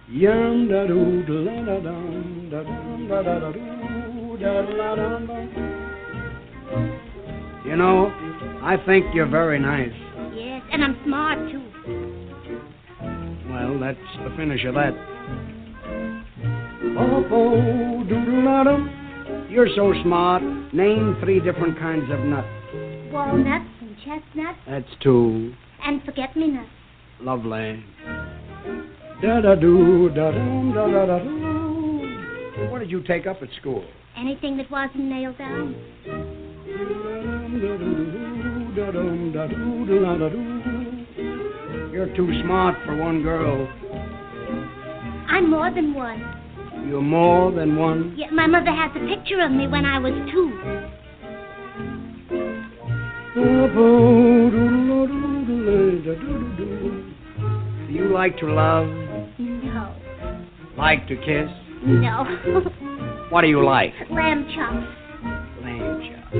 Yum 0.08 0.68
da 0.68 0.86
doo 0.86 1.22
da 1.22 1.64
da 1.64 1.80
da 1.80 2.29
dum 2.50 2.50
da 2.50 2.62
dum 2.62 3.08
da 3.08 3.22
da 3.22 3.38
da 3.38 3.52
doo 3.52 4.36
da 4.40 4.62
da 4.62 4.94
da 4.96 5.18
dum. 5.18 5.48
You 7.64 7.76
know, 7.76 8.10
I 8.62 8.76
think 8.86 9.06
you're 9.14 9.28
very 9.30 9.58
nice. 9.58 9.92
Yes, 10.34 10.62
and 10.72 10.82
I'm 10.82 10.96
smart 11.04 11.38
too. 11.50 11.62
Well, 13.50 13.78
that's 13.78 13.98
the 14.24 14.34
finish 14.36 14.64
of 14.64 14.74
that. 14.74 14.94
Oh, 16.98 17.24
oh, 17.30 18.04
doodle 18.08 18.64
da. 18.64 18.76
You're 19.48 19.68
so 19.76 19.92
smart. 20.02 20.42
Name 20.72 21.16
three 21.22 21.40
different 21.40 21.78
kinds 21.78 22.10
of 22.10 22.20
nuts. 22.20 22.48
Walnuts 23.12 23.68
and 23.80 23.96
chestnuts 24.04 24.58
That's 24.68 24.88
two. 25.02 25.52
and 25.84 26.02
forget 26.04 26.36
me 26.36 26.48
nots. 26.48 26.68
Lovely. 27.20 27.84
Da 29.22 29.40
da 29.40 29.54
doo 29.54 30.08
da 30.10 30.30
da 30.30 30.86
da 30.86 31.06
da 31.06 31.18
doo. 31.18 31.49
What 32.68 32.80
did 32.80 32.90
you 32.90 33.02
take 33.02 33.26
up 33.26 33.42
at 33.42 33.48
school? 33.60 33.84
Anything 34.16 34.56
that 34.58 34.70
wasn't 34.70 35.04
nailed 35.04 35.38
down. 35.38 35.74
You're 41.92 42.14
too 42.14 42.42
smart 42.42 42.76
for 42.84 42.96
one 42.96 43.22
girl. 43.22 43.68
I'm 45.28 45.48
more 45.48 45.70
than 45.72 45.94
one. 45.94 46.20
You're 46.86 47.02
more 47.02 47.50
than 47.52 47.76
one. 47.76 48.14
Yeah, 48.16 48.30
my 48.30 48.46
mother 48.46 48.72
has 48.72 48.90
a 48.96 49.06
picture 49.06 49.40
of 49.40 49.50
me 49.52 49.66
when 49.66 49.84
I 49.84 49.98
was 49.98 50.12
two. 50.32 50.50
Do 57.86 57.92
you 57.92 58.12
like 58.12 58.36
to 58.38 58.46
love? 58.46 58.86
No. 59.38 59.94
Like 60.76 61.06
to 61.08 61.16
kiss? 61.16 61.48
No. 61.84 62.24
What 63.30 63.42
do 63.42 63.46
you 63.48 63.64
like? 63.64 63.92
Lamb 64.10 64.44
chops. 64.56 64.86
Lamb 65.62 66.00
chops. 66.02 66.34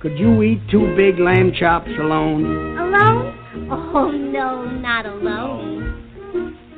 Could 0.00 0.16
you 0.16 0.42
eat 0.42 0.60
two 0.70 0.94
big 0.96 1.18
lamb 1.18 1.52
chops 1.58 1.90
alone? 1.98 2.78
Alone? 2.78 3.34
Oh, 3.68 4.12
no, 4.12 4.64
not 4.64 5.04
alone. 5.06 5.98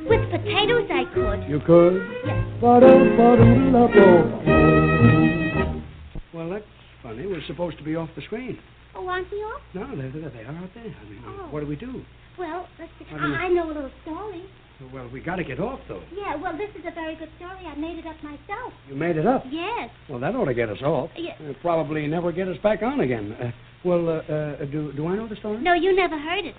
With 0.09 0.31
potatoes, 0.31 0.89
I 0.91 1.05
could. 1.13 1.45
You 1.51 1.61
could? 1.67 2.01
Yes. 2.25 2.47
Well, 6.33 6.51
that's 6.51 6.65
funny. 7.03 7.27
We're 7.27 7.43
supposed 7.47 7.77
to 7.79 7.85
be 7.85 7.95
off 7.95 8.09
the 8.17 8.23
screen. 8.23 8.59
Oh, 8.95 9.07
aren't 9.07 9.31
we 9.31 9.39
off? 9.39 9.61
No, 9.75 9.87
there, 9.97 10.11
there 10.11 10.31
they 10.31 10.41
are 10.45 10.57
out 10.57 10.71
there. 10.75 10.85
I 10.85 11.05
mean, 11.11 11.23
Oh. 11.27 11.49
what 11.51 11.61
do 11.61 11.67
we 11.67 11.77
do? 11.77 12.03
Well, 12.39 12.67
let's. 12.79 12.91
I. 13.13 13.17
I, 13.17 13.19
I 13.45 13.49
know 13.49 13.67
a 13.67 13.69
little 13.69 13.91
story. 14.03 14.45
Well, 14.93 15.09
we 15.13 15.21
got 15.21 15.37
to 15.37 15.45
get 15.45 15.61
off, 15.61 15.81
though. 15.89 16.03
Yeah, 16.15 16.35
well, 16.37 16.57
this 16.57 16.69
is 16.79 16.85
a 16.87 16.91
very 16.95 17.15
good 17.17 17.31
story. 17.37 17.65
I 17.67 17.75
made 17.77 17.99
it 17.99 18.07
up 18.07 18.17
myself. 18.23 18.73
You 18.89 18.97
made 18.97 19.17
it 19.17 19.27
up. 19.27 19.45
Yes. 19.49 19.91
Well, 20.09 20.19
that 20.21 20.35
ought 20.35 20.47
to 20.47 20.55
get 20.55 20.69
us 20.69 20.83
off. 20.83 21.11
Yeah. 21.17 21.33
Uh, 21.41 21.53
probably 21.63 22.07
never 22.07 22.33
get 22.33 22.49
us 22.49 22.57
back 22.63 22.83
on 22.83 23.01
again. 23.01 23.33
Uh, 23.41 23.51
well, 23.85 24.09
uh, 24.09 24.33
uh, 24.33 24.65
do 24.65 24.93
do 24.93 25.07
I 25.07 25.17
know 25.17 25.29
the 25.29 25.37
story? 25.37 25.59
No, 25.63 25.75
you 25.75 25.95
never 25.95 26.19
heard 26.19 26.45
it. 26.45 26.55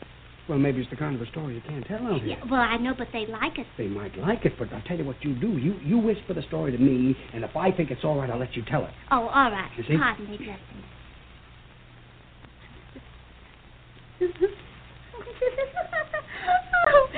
Well, 0.47 0.59
maybe 0.59 0.79
it's 0.79 0.89
the 0.91 0.95
kind 0.95 1.15
of 1.15 1.21
a 1.21 1.25
story 1.31 1.55
you 1.55 1.61
can't 1.67 1.85
tell 1.87 2.05
out 2.05 2.21
here. 2.21 2.37
Yeah, 2.37 2.45
well, 2.49 2.61
I 2.61 2.77
know, 2.77 2.93
but 2.95 3.07
they 3.11 3.25
like 3.25 3.57
it. 3.57 3.65
They 3.79 3.87
might 3.87 4.15
like 4.17 4.45
it, 4.45 4.53
but 4.59 4.71
I'll 4.71 4.81
tell 4.83 4.97
you 4.97 5.03
what 5.03 5.23
you 5.23 5.33
do. 5.33 5.57
You 5.57 5.73
you 5.83 5.97
whisper 5.97 6.35
the 6.35 6.43
story 6.43 6.71
to 6.71 6.77
me, 6.77 7.17
and 7.33 7.43
if 7.43 7.55
I 7.55 7.71
think 7.71 7.89
it's 7.89 8.03
all 8.03 8.17
right, 8.17 8.29
I'll 8.29 8.39
let 8.39 8.55
you 8.55 8.63
tell 8.69 8.85
it. 8.85 8.91
Oh, 9.11 9.27
all 9.27 9.51
right. 9.51 9.71
You 9.75 9.83
see? 9.87 9.97
Pardon 9.97 10.29
me, 10.29 10.37
Blessing. 10.37 10.83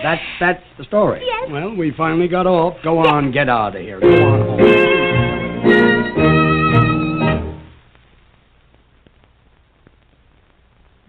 That's 0.03 0.21
that's 0.39 0.63
the 0.77 0.83
story. 0.85 1.23
Yes. 1.25 1.49
Well, 1.51 1.75
we 1.75 1.91
finally 1.97 2.27
got 2.27 2.45
off. 2.45 2.75
Go 2.83 2.99
on, 2.99 3.31
get 3.31 3.49
out 3.49 3.75
of 3.75 3.81
here. 3.81 3.99
Go 3.99 4.07
on 4.07 4.47
home. 4.47 4.59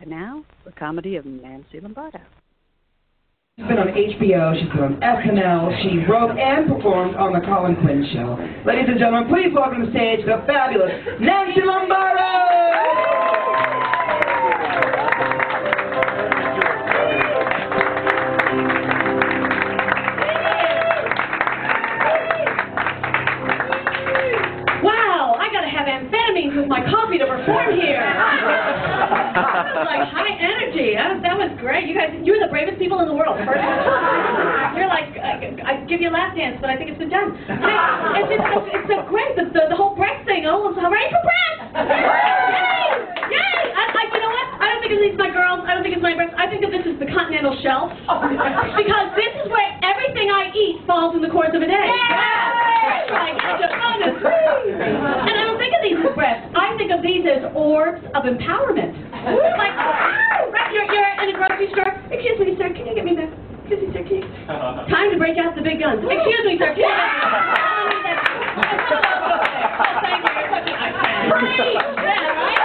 And 0.01 0.11
now, 0.11 0.45
the 0.65 0.73
comedy 0.73 1.17
of 1.17 1.27
Nancy 1.27 1.81
Lombardo. 1.81 2.21
She's 3.59 3.67
been 3.67 3.79
on 3.79 3.89
HBO, 3.89 4.55
she's 4.55 4.71
been 4.71 4.85
on 4.85 5.01
SNL, 5.01 5.83
she 5.83 6.07
wrote 6.07 6.39
and 6.39 6.69
performed 6.69 7.17
on 7.17 7.33
The 7.33 7.41
Colin 7.41 7.75
Quinn 7.83 8.09
Show. 8.13 8.39
Ladies 8.65 8.87
and 8.89 9.01
gentlemen, 9.01 9.29
please 9.29 9.53
welcome 9.53 9.81
to 9.81 9.87
the 9.87 9.93
stage 9.93 10.25
the 10.25 10.45
fabulous 10.47 10.93
Nancy 11.21 11.63
Lombardo! 11.65 13.08
Perform 27.49 27.81
here. 27.81 28.05
like 29.89 30.05
high 30.13 30.37
energy. 30.37 30.93
That 30.95 31.17
was, 31.17 31.21
that 31.25 31.37
was 31.41 31.51
great. 31.57 31.89
You 31.89 31.97
guys, 31.97 32.13
you're 32.21 32.41
the 32.41 32.53
bravest 32.53 32.77
people 32.77 33.01
in 33.01 33.09
the 33.09 33.17
world. 33.17 33.41
First. 33.41 33.65
You're 34.77 34.87
like, 34.87 35.11
I, 35.19 35.51
I 35.65 35.73
give 35.91 35.99
you 35.99 36.13
a 36.13 36.15
lap 36.15 36.37
dance, 36.37 36.61
but 36.61 36.71
I 36.71 36.77
think 36.79 36.93
it's 36.93 37.01
been 37.01 37.11
done. 37.11 37.35
It's, 37.35 38.31
it's, 38.31 38.47
it's, 38.47 38.69
it's 38.79 38.87
so 38.87 39.03
great. 39.11 39.35
The, 39.35 39.51
the, 39.51 39.75
the 39.75 39.79
whole 39.79 39.97
breast 39.97 40.23
thing. 40.29 40.47
Oh, 40.47 40.71
I'm 40.71 40.93
ready 40.93 41.11
for 41.11 41.19
breast. 41.25 41.59
Yay! 41.75 42.87
Yay! 43.33 43.59
I, 43.75 43.83
I, 43.91 44.03
you 44.07 44.21
know 44.23 44.31
what? 44.31 44.49
I 44.63 44.67
don't 44.71 44.81
think 44.85 44.93
it's 44.95 45.19
my 45.19 45.33
girls. 45.35 45.67
I 45.67 45.75
don't 45.75 45.83
think 45.83 45.99
it's 45.99 46.05
my 46.05 46.15
breast. 46.15 46.31
I 46.39 46.47
think 46.47 46.63
that 46.63 46.71
this 46.71 46.87
is 46.87 46.95
the 47.03 47.11
continental 47.11 47.59
shelf 47.65 47.91
because 48.81 49.07
this 49.19 49.33
is 49.43 49.47
where 49.51 49.69
everything 49.83 50.31
I 50.31 50.55
eat 50.55 50.87
falls 50.87 51.19
in 51.19 51.27
the 51.27 51.33
course 51.33 51.51
of 51.51 51.63
a 51.65 51.69
day. 51.69 51.89
That's 51.91 53.11
right. 53.11 53.35
That's 53.35 53.67
a 53.67 53.71
bonus. 53.75 54.15
And 54.23 55.35
I 55.35 55.43
don't 55.43 55.59
think 55.59 55.75
of 55.75 55.83
these 55.83 55.99
as 55.99 56.15
breasts. 56.15 56.47
I 56.55 56.77
think 56.79 56.88
of 56.99 57.07
these 57.07 57.23
as 57.31 57.47
orbs 57.55 58.03
of 58.19 58.27
empowerment. 58.27 58.91
Like, 59.23 59.75
right, 60.51 60.71
you're, 60.75 60.91
you're 60.91 61.11
in 61.23 61.31
a 61.31 61.39
grocery 61.39 61.71
store. 61.71 61.95
Excuse 62.11 62.39
me, 62.43 62.59
sir, 62.59 62.75
can 62.75 62.91
you 62.91 62.95
get 62.99 63.07
me 63.07 63.15
that? 63.15 63.31
Excuse 63.71 63.87
me, 63.87 63.95
sir, 63.95 64.03
can 64.03 64.19
you? 64.19 64.27
Time 64.91 65.15
to 65.15 65.19
break 65.19 65.39
out 65.39 65.55
the 65.55 65.63
big 65.63 65.79
guns. 65.79 66.03
Excuse 66.03 66.43
me, 66.43 66.59
sir, 66.59 66.75
can 66.75 66.83
you 66.83 66.91
get 66.91 66.99
me 67.87 68.03
that? 68.03 68.19
Thank 68.59 70.19
you. 70.19 70.27
You're 70.27 70.51
such 70.51 70.67
a 70.67 70.79
Great. 71.29 71.61
Yeah, 71.63 72.35
right? 72.35 72.59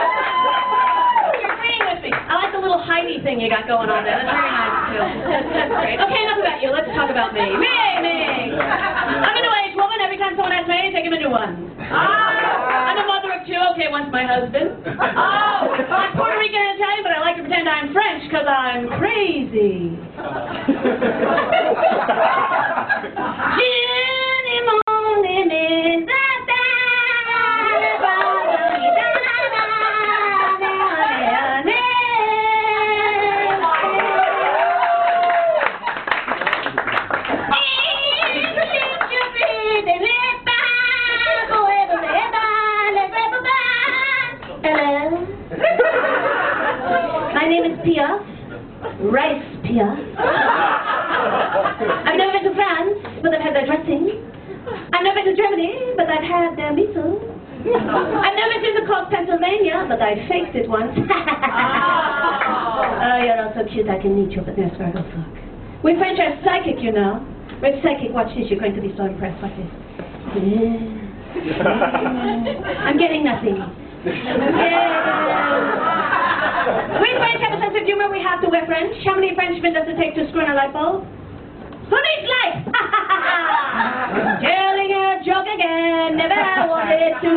You're 1.38 1.54
agreeing 1.54 1.86
with 1.94 2.02
me. 2.02 2.10
I 2.10 2.34
like 2.42 2.56
the 2.56 2.62
little 2.64 2.82
Heidi 2.82 3.22
thing 3.22 3.38
you 3.38 3.52
got 3.52 3.68
going 3.70 3.92
on 3.92 4.02
there. 4.08 4.18
That's 4.18 4.34
very 4.34 4.50
nice, 4.50 4.88
too. 4.90 5.04
That's, 5.30 5.70
great. 5.78 6.00
Okay, 6.00 6.22
enough 6.26 6.42
about 6.42 6.58
you. 6.64 6.72
Let's 6.74 6.90
talk 6.96 7.12
about 7.12 7.36
me. 7.36 7.44
Me, 7.44 7.78
me. 8.02 8.56
I'm 8.58 9.36
a 9.36 9.42
new-age 9.44 9.76
woman. 9.78 10.00
Every 10.02 10.18
time 10.18 10.34
someone 10.40 10.56
asks 10.56 10.72
me, 10.72 10.80
I 10.80 10.90
take 10.96 11.06
him 11.06 11.14
a 11.14 11.20
new 11.20 11.30
one. 11.30 11.76
I'm 11.84 12.98
a 12.98 13.06
mother 13.06 13.36
of 13.36 13.44
two. 13.46 13.63
Okay, 13.74 13.90
one's 13.90 14.12
my 14.12 14.26
husband. 14.26 14.86
Oh, 15.16 15.74
I'm 15.74 16.14
Puerto 16.16 16.38
Rican 16.38 16.62
and 16.62 16.80
Italian, 16.80 17.04
but 17.04 17.12
I 17.14 17.20
like 17.22 17.38
to 17.38 17.44
pretend 17.44 17.68
I'm 17.68 17.94
French 17.94 18.24
because 18.30 18.46
I'm 18.48 18.88
crazy. 19.00 19.98
it 60.56 60.70
once. 60.70 60.92
oh, 60.94 60.98
you're 63.22 63.42
all 63.42 63.54
so 63.56 63.64
cute, 63.72 63.90
I 63.90 63.98
can 64.00 64.16
meet 64.16 64.32
you, 64.32 64.42
but 64.42 64.56
there's 64.56 64.72
where 64.78 64.88
I 64.90 64.92
go 64.92 65.04
fuck. 65.04 65.28
We 65.84 65.96
French 65.98 66.20
are 66.20 66.40
psychic, 66.46 66.80
you 66.82 66.92
know. 66.92 67.20
We're 67.62 67.82
psychic. 67.84 68.12
Watch 68.12 68.34
this, 68.36 68.50
you're 68.50 68.60
going 68.60 68.76
to 68.76 68.82
be 68.82 68.94
so 68.96 69.06
impressed. 69.06 69.42
Watch 69.42 69.56
this. 69.56 69.68
I'm 72.84 72.98
getting 72.98 73.24
nothing. 73.24 73.58
Yeah. 74.06 75.24
We 76.64 77.10
French 77.20 77.42
have 77.42 77.54
a 77.58 77.60
sense 77.60 77.76
of 77.76 77.84
humor. 77.86 78.10
We 78.12 78.22
have 78.22 78.40
to. 78.42 78.48
We're 78.50 78.66
French. 78.66 78.96
How 79.06 79.16
many 79.16 79.34
Frenchmen 79.36 79.74
does 79.74 79.84
it 79.88 79.98
take 79.98 80.16
to 80.16 80.28
screw 80.30 80.42
in 80.44 80.50
a 80.52 80.56
light 80.56 80.72
bulb? 80.74 81.04
Who 81.04 81.98
needs 82.00 82.28
light? 82.32 82.64
Telling 84.44 84.92
a 84.92 85.24
joke 85.26 85.48
again. 85.48 86.18
Never 86.18 86.68
wanted 86.70 87.14
to. 87.22 87.30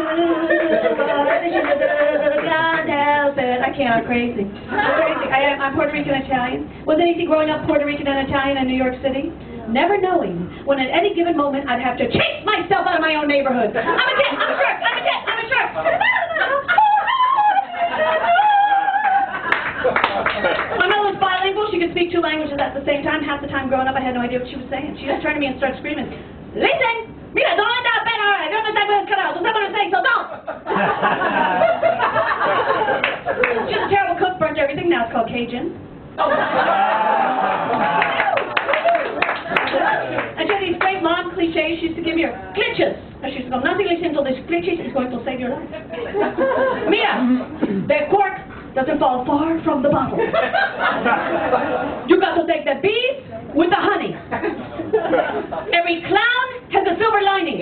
God 2.46 2.86
help 2.86 3.34
it. 3.38 3.58
I 3.58 3.70
can't. 3.74 3.90
I'm 3.98 4.06
crazy. 4.06 4.46
I'm 4.46 4.94
crazy. 5.02 5.26
I, 5.34 5.58
I'm 5.58 5.74
Puerto 5.74 5.90
Rican 5.92 6.14
Italian. 6.14 6.70
Was 6.86 7.02
easy 7.02 7.26
growing 7.26 7.50
up 7.50 7.66
Puerto 7.66 7.82
Rican 7.84 8.06
and 8.06 8.28
Italian 8.30 8.56
in 8.62 8.68
New 8.70 8.78
York 8.78 8.94
City? 9.02 9.34
Never 9.66 9.98
knowing 9.98 10.46
when 10.62 10.78
at 10.78 10.86
any 10.94 11.10
given 11.14 11.36
moment 11.36 11.66
I'd 11.68 11.82
have 11.82 11.98
to 11.98 12.06
chase 12.06 12.38
myself 12.46 12.86
out 12.86 12.94
of 12.94 13.02
my 13.02 13.16
own 13.18 13.26
neighborhood. 13.26 13.74
I'm 13.74 13.82
a 13.82 14.14
tit. 14.14 14.30
I'm 14.30 14.46
a 14.46 14.54
shark. 14.62 14.78
I'm 14.78 14.94
a 14.94 15.02
tit. 15.02 15.18
I'm 15.26 15.38
a 15.42 15.46
shark. 15.50 15.74
My 19.86 20.86
mother 20.86 21.02
was 21.10 21.18
bilingual. 21.18 21.66
She 21.70 21.78
could 21.78 21.90
speak 21.94 22.10
two 22.14 22.20
languages 22.22 22.58
at 22.58 22.74
the 22.74 22.82
same 22.86 23.02
time. 23.02 23.22
Half 23.22 23.42
the 23.42 23.48
time 23.50 23.68
growing 23.68 23.88
up, 23.90 23.96
I 23.98 24.02
had 24.02 24.14
no 24.14 24.22
idea 24.22 24.38
what 24.38 24.48
she 24.48 24.56
was 24.56 24.66
saying. 24.70 24.96
She 24.98 25.06
just 25.06 25.22
turned 25.22 25.36
to 25.36 25.40
me 25.42 25.46
and 25.50 25.58
started 25.58 25.78
screaming, 25.82 26.06
Listen! 26.54 27.12
Mira, 27.34 27.52
don't 27.52 27.68
end 27.68 27.86
up 27.92 28.02
better. 28.06 28.28
I 28.32 28.48
don't 28.48 28.64
understand 28.64 28.86
what 28.88 29.02
it's 29.02 29.10
cut 29.10 29.18
out. 29.20 29.34
Don't 29.34 29.44
what 29.44 29.60
I'm 29.60 29.74
saying, 29.74 29.90
so 29.92 30.00
don't! 30.00 31.62
She's 34.56 34.64
a 34.64 34.68
terrible 34.68 34.86
cook, 34.86 34.86
burnt 34.86 34.88
everything. 34.88 34.90
Now 34.90 35.04
it's 35.04 35.12
called 35.12 35.28
Cajun. 35.28 35.76
And 40.36 40.48
she 40.48 40.52
had 40.52 40.62
these 40.62 40.78
great 40.80 41.02
long 41.02 41.30
cliches. 41.34 41.80
She 41.80 41.86
used 41.86 41.96
to 41.96 42.02
give 42.02 42.16
me 42.16 42.22
her 42.22 42.32
glitches. 42.56 42.96
And 43.22 43.32
she 43.32 43.40
used 43.40 43.52
to 43.52 43.58
go, 43.58 43.60
nothing 43.60 43.86
listen 43.86 44.14
to 44.14 44.22
these 44.24 44.40
glitches 44.48 44.80
is 44.86 44.92
going 44.92 45.10
to 45.10 45.22
save 45.24 45.40
your 45.40 45.50
life. 45.50 45.68
Mia, 46.88 47.20
the 47.86 48.08
cork 48.10 48.32
doesn't 48.74 48.98
fall 48.98 49.24
far 49.24 49.62
from 49.64 49.82
the 49.82 49.88
bottle. 49.88 50.18
You 52.08 52.20
got 52.20 52.36
to 52.36 52.46
take 52.46 52.64
the 52.64 52.78
bees 52.80 53.24
with 53.54 53.70
the 53.70 53.76
honey. 53.76 54.14
Every 55.74 56.02
clown 56.06 56.46
has 56.70 56.86
a 56.86 56.96
silver 56.98 57.22
lining. 57.22 57.60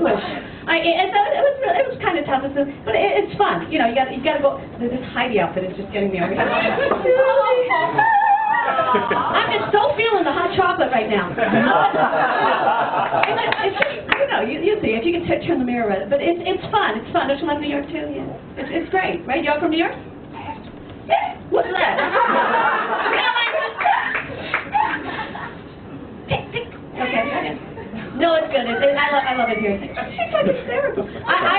English. 0.00 0.46
I, 0.68 0.76
it, 0.82 0.92
it, 0.92 1.08
it 1.08 1.42
was 1.44 1.56
really, 1.64 1.78
it 1.80 1.86
was 1.88 1.98
kind 2.04 2.16
of 2.20 2.24
tough, 2.28 2.42
but 2.44 2.92
it, 2.94 3.10
it's 3.24 3.32
fun. 3.40 3.70
You 3.72 3.78
know, 3.80 3.86
you 3.88 3.94
got 3.96 4.12
you 4.12 4.20
got 4.22 4.36
to 4.36 4.42
go. 4.44 4.60
This 4.78 4.92
Heidi 5.16 5.40
outfit 5.40 5.64
is 5.64 5.76
just 5.76 5.88
getting 5.92 6.12
me 6.12 6.20
over 6.20 6.32
here. 6.36 6.44
I'm 8.60 9.48
just 9.56 9.72
so 9.72 9.94
feeling 9.96 10.24
the 10.24 10.32
hot 10.34 10.52
chocolate 10.56 10.92
right 10.92 11.08
now. 11.08 11.32
And 13.20 13.36
it- 13.40 13.54
it's 13.64 13.76
just, 13.78 13.96
I 14.10 14.14
don't 14.18 14.30
know, 14.30 14.42
you, 14.46 14.60
you 14.60 14.78
see, 14.82 14.94
if 14.96 15.04
you 15.04 15.12
can 15.12 15.24
t- 15.26 15.46
turn 15.46 15.58
the 15.58 15.64
mirror 15.64 15.90
at 15.90 16.02
it. 16.02 16.10
But 16.10 16.20
it's, 16.22 16.40
it's 16.42 16.62
fun, 16.72 16.98
it's 16.98 17.10
fun. 17.12 17.28
Don't 17.28 17.38
you 17.38 17.46
love 17.46 17.60
New 17.60 17.68
York 17.68 17.86
too? 17.88 18.06
Yeah. 18.10 18.26
It's, 18.56 18.70
it's 18.70 18.88
great, 18.90 19.24
right? 19.26 19.42
Y'all 19.44 19.58
from 19.60 19.70
New 19.70 19.78
York? 19.78 19.92
Yeah. 21.06 21.36
What's 21.50 21.68
that? 21.72 23.36
No, 28.20 28.36
it's 28.36 28.52
good. 28.52 28.68
It, 28.68 28.76
it, 28.84 28.92
I, 29.00 29.08
love, 29.16 29.24
I 29.24 29.32
love 29.32 29.48
it 29.48 29.64
here. 29.64 29.80
She's 29.80 30.28
like 30.28 30.44
hysterical. 30.44 31.08
I, 31.24 31.40
I, 31.40 31.56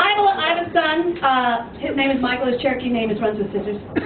I, 0.00 0.08
have 0.16 0.24
a, 0.24 0.32
I 0.32 0.46
have 0.56 0.60
a 0.64 0.68
son. 0.72 0.98
Uh, 1.20 1.56
his 1.76 1.92
name 1.92 2.08
is 2.08 2.24
Michael. 2.24 2.48
His 2.48 2.56
Cherokee 2.64 2.88
name 2.88 3.12
is 3.12 3.20
Runs 3.20 3.36
with 3.36 3.52
Scissors. 3.52 3.76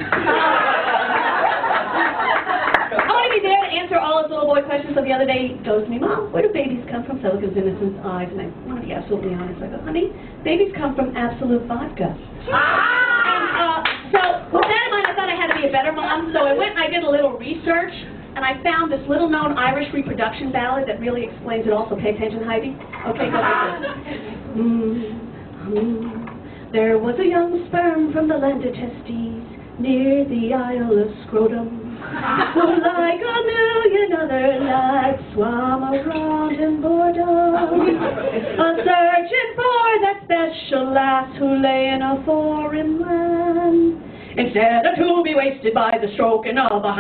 I 2.94 3.07
want 3.07 3.30
to 3.30 3.35
be 3.38 3.46
there 3.46 3.62
to 3.62 3.70
answer 3.70 3.94
all 3.94 4.26
his 4.26 4.30
little 4.35 4.50
boy 4.50 4.66
questions. 4.66 4.98
So 4.98 5.07
the 5.07 5.14
other 5.14 5.22
day 5.22 5.54
he 5.54 5.62
goes 5.62 5.87
to 5.87 5.90
me, 5.90 6.02
Mom, 6.02 6.35
where 6.35 6.42
do 6.42 6.50
babies 6.50 6.83
come 6.90 7.07
from? 7.07 7.22
So 7.22 7.30
I 7.30 7.38
look 7.38 7.46
at 7.46 7.54
his 7.54 7.62
innocent 7.62 8.02
eyes 8.02 8.26
and 8.26 8.42
I 8.42 8.50
want 8.66 8.83
to 8.83 8.87
be 8.87 8.90
absolutely 8.90 9.38
honest. 9.38 9.62
I 9.62 9.70
go, 9.70 9.78
honey, 9.87 10.11
babies 10.42 10.74
come 10.74 10.98
from 10.98 11.14
absolute 11.14 11.62
vodka. 11.70 12.11
And, 12.11 13.46
uh, 13.54 13.87
so 14.11 14.20
with 14.50 14.66
that 14.66 14.83
in 14.83 14.90
mind, 14.90 15.07
I 15.07 15.14
thought 15.14 15.30
I 15.30 15.38
had 15.38 15.54
to 15.54 15.59
be 15.62 15.70
a 15.70 15.72
better 15.74 15.94
mom. 15.94 16.35
So 16.35 16.42
I 16.42 16.59
went 16.59 16.74
and 16.74 16.83
I 16.83 16.90
did 16.90 17.07
a 17.07 17.11
little 17.11 17.38
research. 17.38 17.94
And 18.35 18.44
I 18.44 18.61
found 18.62 18.90
this 18.90 19.01
little 19.09 19.29
known 19.29 19.57
Irish 19.57 19.92
reproduction 19.94 20.51
ballad 20.51 20.88
that 20.88 20.99
really 21.01 21.25
explains 21.25 21.66
it 21.66 21.73
all. 21.73 21.88
So 21.88 21.97
pay 21.97 22.14
attention, 22.14 22.42
Heidi. 22.44 22.75
Okay, 23.07 23.31
go 23.31 23.38
like 23.38 23.81
this. 23.81 24.31
Mm, 24.55 25.18
mm. 25.66 26.73
There 26.73 26.99
was 26.99 27.18
a 27.18 27.27
young 27.27 27.66
sperm 27.66 28.12
from 28.12 28.29
the 28.29 28.35
land 28.35 28.64
of 28.64 28.75
Testes 28.75 29.42
near 29.79 30.25
the 30.27 30.55
Isle 30.55 30.99
of 30.99 31.11
Scrotum. 31.27 31.81
Who, 32.55 32.66
like 32.83 33.18
a 33.18 33.38
million 33.47 34.11
other 34.14 34.62
lads, 34.62 35.23
swam 35.35 35.83
around 35.83 36.55
in 36.55 36.81
boredom, 36.83 37.55
a 37.55 38.68
searching 38.79 39.51
for 39.59 39.88
that 40.03 40.23
special 40.25 40.92
lass 40.92 41.31
who 41.38 41.62
lay 41.62 41.90
in 41.94 42.03
a 42.03 42.23
foreign 42.25 43.01
land. 43.01 44.13
Instead 44.37 44.87
of 44.87 44.97
to 44.97 45.23
be 45.25 45.35
wasted 45.35 45.75
by 45.75 45.99
the 46.01 46.09
stroking 46.14 46.59
of 46.59 46.85
a. 46.85 46.94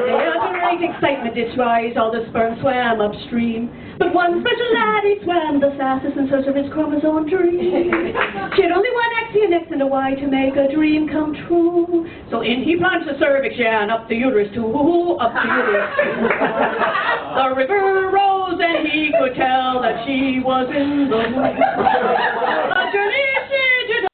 The 0.00 0.52
great 0.56 0.82
excitement 0.82 1.34
did 1.34 1.56
rise, 1.58 1.94
all 1.96 2.10
the 2.12 2.26
sperm 2.30 2.58
swam 2.60 3.00
upstream. 3.00 3.70
But 3.98 4.14
one 4.14 4.40
special 4.40 4.72
laddie 4.72 5.20
swam 5.24 5.60
the 5.60 5.76
fastest 5.76 6.16
in 6.16 6.28
search 6.30 6.46
of 6.46 6.56
his 6.56 6.72
chromosome 6.72 7.28
dream. 7.28 7.92
she 8.56 8.62
had 8.62 8.72
only 8.72 8.88
one 8.88 9.12
X 9.20 9.36
and 9.36 9.54
X 9.54 9.66
and 9.70 9.82
a 9.82 9.86
Y 9.86 10.14
to 10.14 10.26
make 10.26 10.56
a 10.56 10.72
dream 10.72 11.06
come 11.08 11.36
true. 11.46 12.08
So 12.30 12.40
in 12.40 12.64
he 12.64 12.76
plunged 12.76 13.08
the 13.08 13.18
cervix, 13.20 13.56
yeah, 13.58 13.82
and 13.82 13.90
up 13.90 14.08
the 14.08 14.16
uterus 14.16 14.48
too, 14.54 14.72
up 15.20 15.36
the 15.36 15.44
uterus. 15.44 15.90
the 17.36 17.46
river 17.56 18.08
rose 18.08 18.56
and 18.56 18.88
he 18.88 19.12
could 19.20 19.36
tell 19.36 19.82
that 19.84 20.06
she 20.06 20.40
was 20.40 20.64
in 20.72 21.12
the 21.12 21.20
mood. 21.28 21.60
A 21.60 22.84
journey 22.88 23.24
she 23.52 23.84
did 23.92 24.08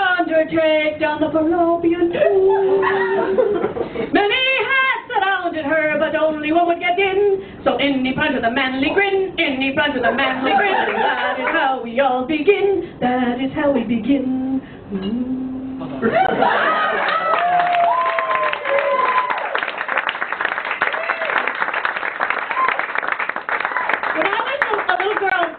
undertake 0.46 1.00
down 1.00 1.20
the 1.20 1.30
fallopian 1.30 2.12
tube. 2.12 2.82
Many 4.12 4.42
had 4.62 4.98
surrounded 5.08 5.64
her, 5.64 5.98
but 5.98 6.14
only 6.16 6.52
one 6.52 6.66
would 6.68 6.80
get 6.80 6.98
in. 6.98 7.60
So 7.64 7.78
in 7.78 8.04
he 8.04 8.12
with 8.12 8.44
a 8.44 8.50
manly 8.50 8.90
grin, 8.94 9.34
in 9.38 9.60
he 9.60 9.70
with 9.70 10.04
a 10.04 10.14
manly 10.14 10.52
grin. 10.56 10.72
That 10.72 11.36
is 11.40 11.46
how 11.52 11.80
we 11.82 12.00
all 12.00 12.26
begin, 12.26 12.98
that 13.00 13.40
is 13.40 13.52
how 13.54 13.72
we 13.72 13.84
begin. 13.84 14.60
When 14.90 15.02
hmm 15.02 16.06
I 24.16 24.40
was 24.46 24.60
a, 24.64 24.92
a 24.92 24.94
little 24.96 25.18
girl 25.20 25.56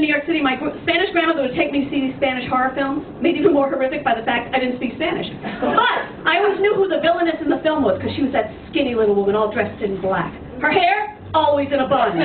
in 0.00 0.08
New 0.08 0.16
York 0.16 0.24
City, 0.24 0.40
my 0.40 0.56
Spanish 0.56 1.12
grandmother 1.12 1.44
would 1.44 1.52
take 1.52 1.76
me 1.76 1.84
to 1.84 1.88
see 1.92 2.16
Spanish 2.16 2.48
horror 2.48 2.72
films, 2.72 3.04
made 3.20 3.36
even 3.36 3.52
more 3.52 3.68
horrific 3.68 4.00
by 4.00 4.16
the 4.16 4.24
fact 4.24 4.48
I 4.56 4.58
didn't 4.58 4.80
speak 4.80 4.96
Spanish. 4.96 5.28
But 5.60 5.76
I 6.24 6.40
always 6.40 6.56
knew 6.56 6.72
who 6.72 6.88
the 6.88 7.04
villainess 7.04 7.36
in 7.44 7.52
the 7.52 7.60
film 7.60 7.84
was 7.84 8.00
because 8.00 8.16
she 8.16 8.24
was 8.24 8.32
that 8.32 8.48
skinny 8.72 8.96
little 8.96 9.12
woman 9.12 9.36
all 9.36 9.52
dressed 9.52 9.76
in 9.84 10.00
black. 10.00 10.32
Her 10.64 10.72
hair, 10.72 11.20
always 11.36 11.68
in 11.68 11.84
a 11.84 11.88
bun. 11.88 12.16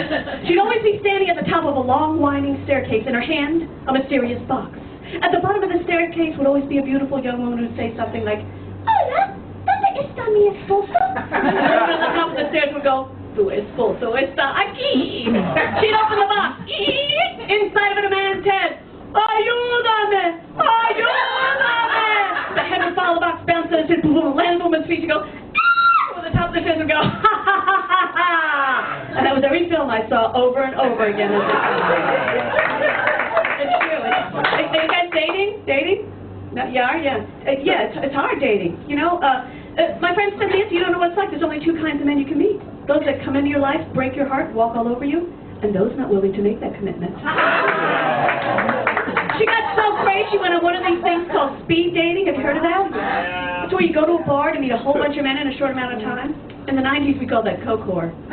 She'd 0.47 0.55
always 0.55 0.79
be 0.87 1.03
standing 1.03 1.27
at 1.27 1.35
the 1.35 1.43
top 1.51 1.67
of 1.67 1.75
a 1.75 1.83
long, 1.83 2.23
winding 2.23 2.63
staircase, 2.63 3.03
in 3.03 3.11
her 3.11 3.19
hand, 3.23 3.67
a 3.91 3.91
mysterious 3.91 4.39
box. 4.47 4.71
At 5.19 5.35
the 5.35 5.43
bottom 5.43 5.59
of 5.59 5.67
the 5.67 5.83
staircase 5.83 6.31
would 6.39 6.47
always 6.47 6.65
be 6.71 6.79
a 6.79 6.83
beautiful 6.83 7.19
young 7.19 7.43
woman 7.43 7.59
who'd 7.59 7.75
say 7.75 7.91
something 7.99 8.23
like, 8.23 8.39
Hola, 8.87 9.35
¿dónde 9.67 9.99
está 9.99 10.23
mi 10.31 10.47
esposo? 10.47 10.95
And 10.95 11.59
at 11.59 11.99
the 11.99 12.11
top 12.15 12.31
of 12.31 12.39
the 12.39 12.47
stairs 12.55 12.71
would 12.71 12.87
go, 12.87 13.11
Tu 13.35 13.51
esposo 13.51 14.15
está 14.15 14.55
aquí. 14.63 15.27
She'd 15.27 15.91
open 15.91 16.19
the 16.23 16.27
box. 16.31 16.63
Inside 17.45 17.97
of 17.97 18.05
a 18.05 18.09
man's 18.09 18.45
head. 18.45 18.81
Ayúdame! 19.13 20.41
Ayúdame! 20.57 21.75
The 22.55 22.63
head 22.65 22.81
would 22.83 22.95
fall, 22.95 23.19
box 23.19 23.45
bounce, 23.47 23.69
and 23.71 23.89
it 23.89 24.03
would 24.03 24.35
land 24.35 24.59
the 24.59 24.65
woman's 24.65 24.87
feet. 24.87 25.01
She'd 25.01 25.09
go, 25.09 25.23
"Ah!" 25.23 26.21
The 26.25 26.31
top 26.33 26.49
of 26.49 26.55
the 26.55 26.61
stairs 26.61 26.79
would 26.79 26.89
go, 26.89 26.99
ha 26.99 27.05
ha 27.21 27.55
ha 27.63 27.77
ha 27.85 28.01
ha! 28.15 29.15
And 29.15 29.25
that 29.25 29.33
was 29.35 29.43
every 29.45 29.69
film 29.69 29.89
I 29.89 30.03
saw 30.09 30.33
over 30.33 30.63
and 30.63 30.75
over 30.75 31.05
again. 31.07 31.31
It's 33.61 33.75
true. 33.79 34.01
It's, 34.03 34.35
are 34.35 34.81
you 34.83 34.89
guys 34.89 35.09
dating? 35.13 35.63
Dating? 35.63 36.11
No, 36.51 36.67
you 36.67 36.81
are? 36.81 36.97
Yeah. 36.97 37.23
Uh, 37.47 37.55
yeah, 37.63 37.87
it's, 37.87 37.97
it's 38.09 38.15
hard 38.15 38.39
dating. 38.41 38.83
You 38.87 38.95
know, 38.97 39.19
uh, 39.23 39.47
uh, 39.79 39.99
my 40.01 40.13
friend 40.15 40.33
said, 40.39 40.49
Nancy, 40.49 40.75
you 40.75 40.81
don't 40.81 40.91
know 40.91 40.99
what 40.99 41.11
it's 41.11 41.19
like. 41.19 41.29
There's 41.31 41.43
only 41.43 41.63
two 41.63 41.75
kinds 41.79 42.01
of 42.01 42.07
men 42.07 42.17
you 42.19 42.25
can 42.25 42.39
meet. 42.39 42.59
Those 42.87 43.03
that 43.05 43.23
come 43.23 43.35
into 43.35 43.49
your 43.49 43.59
life, 43.59 43.79
break 43.93 44.15
your 44.15 44.27
heart, 44.27 44.51
walk 44.53 44.75
all 44.75 44.87
over 44.87 45.05
you, 45.05 45.31
and 45.63 45.73
those 45.75 45.91
not 45.97 46.09
willing 46.09 46.33
to 46.33 46.41
make 46.41 46.59
that 46.61 46.73
commitment. 46.75 47.15
She 49.39 49.45
got 49.45 49.63
so 49.75 49.99
crazy, 50.03 50.27
she 50.31 50.37
went 50.39 50.53
on 50.55 50.63
one 50.63 50.75
of 50.75 50.83
these 50.87 51.01
things 51.03 51.27
called 51.31 51.59
speed 51.63 51.93
dating. 51.93 52.27
Have 52.27 52.35
you 52.35 52.43
heard 52.43 52.57
of 52.57 52.63
that? 52.63 53.65
It's 53.67 53.73
where 53.73 53.83
you 53.83 53.93
go 53.93 54.05
to 54.05 54.13
a 54.21 54.25
bar 54.25 54.51
to 54.53 54.59
meet 54.59 54.71
a 54.71 54.77
whole 54.77 54.93
bunch 54.93 55.17
of 55.17 55.23
men 55.23 55.37
in 55.37 55.47
a 55.51 55.57
short 55.57 55.71
amount 55.71 55.93
of 55.97 55.99
time. 56.01 56.33
In 56.67 56.75
the 56.75 56.81
90s, 56.81 57.19
we 57.19 57.27
called 57.27 57.45
that 57.45 57.61
coke 57.63 57.81
whore. 57.85 58.09
It- 58.09 58.15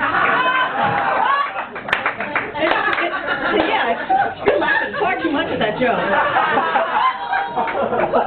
it- 2.62 3.68
yeah, 3.68 4.44
you're 4.46 4.58
laughing 4.60 4.94
far 5.00 5.20
too 5.22 5.30
much 5.32 5.48
at 5.52 5.58
that 5.58 5.76
joke. 5.80 6.00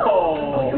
Oh. 0.05 0.69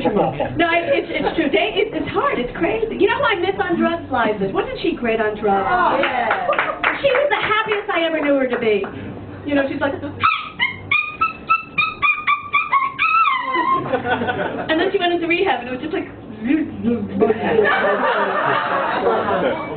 No, 0.56 0.68
it, 0.72 0.88
it's 1.04 1.10
it's 1.12 1.36
true. 1.36 1.50
Date, 1.52 1.76
it, 1.76 1.92
it's 1.92 2.08
hard. 2.16 2.40
It's 2.40 2.56
crazy. 2.56 2.96
You 2.96 3.08
know 3.12 3.18
who 3.20 3.26
I 3.28 3.36
miss 3.36 3.60
on 3.60 3.76
drugs, 3.76 4.08
Liza? 4.08 4.54
Wasn't 4.54 4.80
she 4.82 4.96
great 4.96 5.20
on 5.20 5.36
drugs? 5.36 5.68
Oh, 5.68 6.00
yeah. 6.00 6.87
She 7.02 7.10
was 7.14 7.30
the 7.30 7.42
happiest 7.42 7.90
I 7.90 8.06
ever 8.06 8.20
knew 8.22 8.36
her 8.42 8.48
to 8.48 8.60
be. 8.60 8.84
You 9.46 9.56
know, 9.56 9.64
she's 9.70 9.80
like. 9.80 9.94
and 14.68 14.76
then 14.80 14.92
she 14.92 14.98
went 14.98 15.14
into 15.14 15.28
rehab, 15.28 15.62
and 15.62 15.70
it 15.70 15.72
was 15.72 15.82
just 15.82 15.94
like. 15.94 16.10
so 16.38 16.44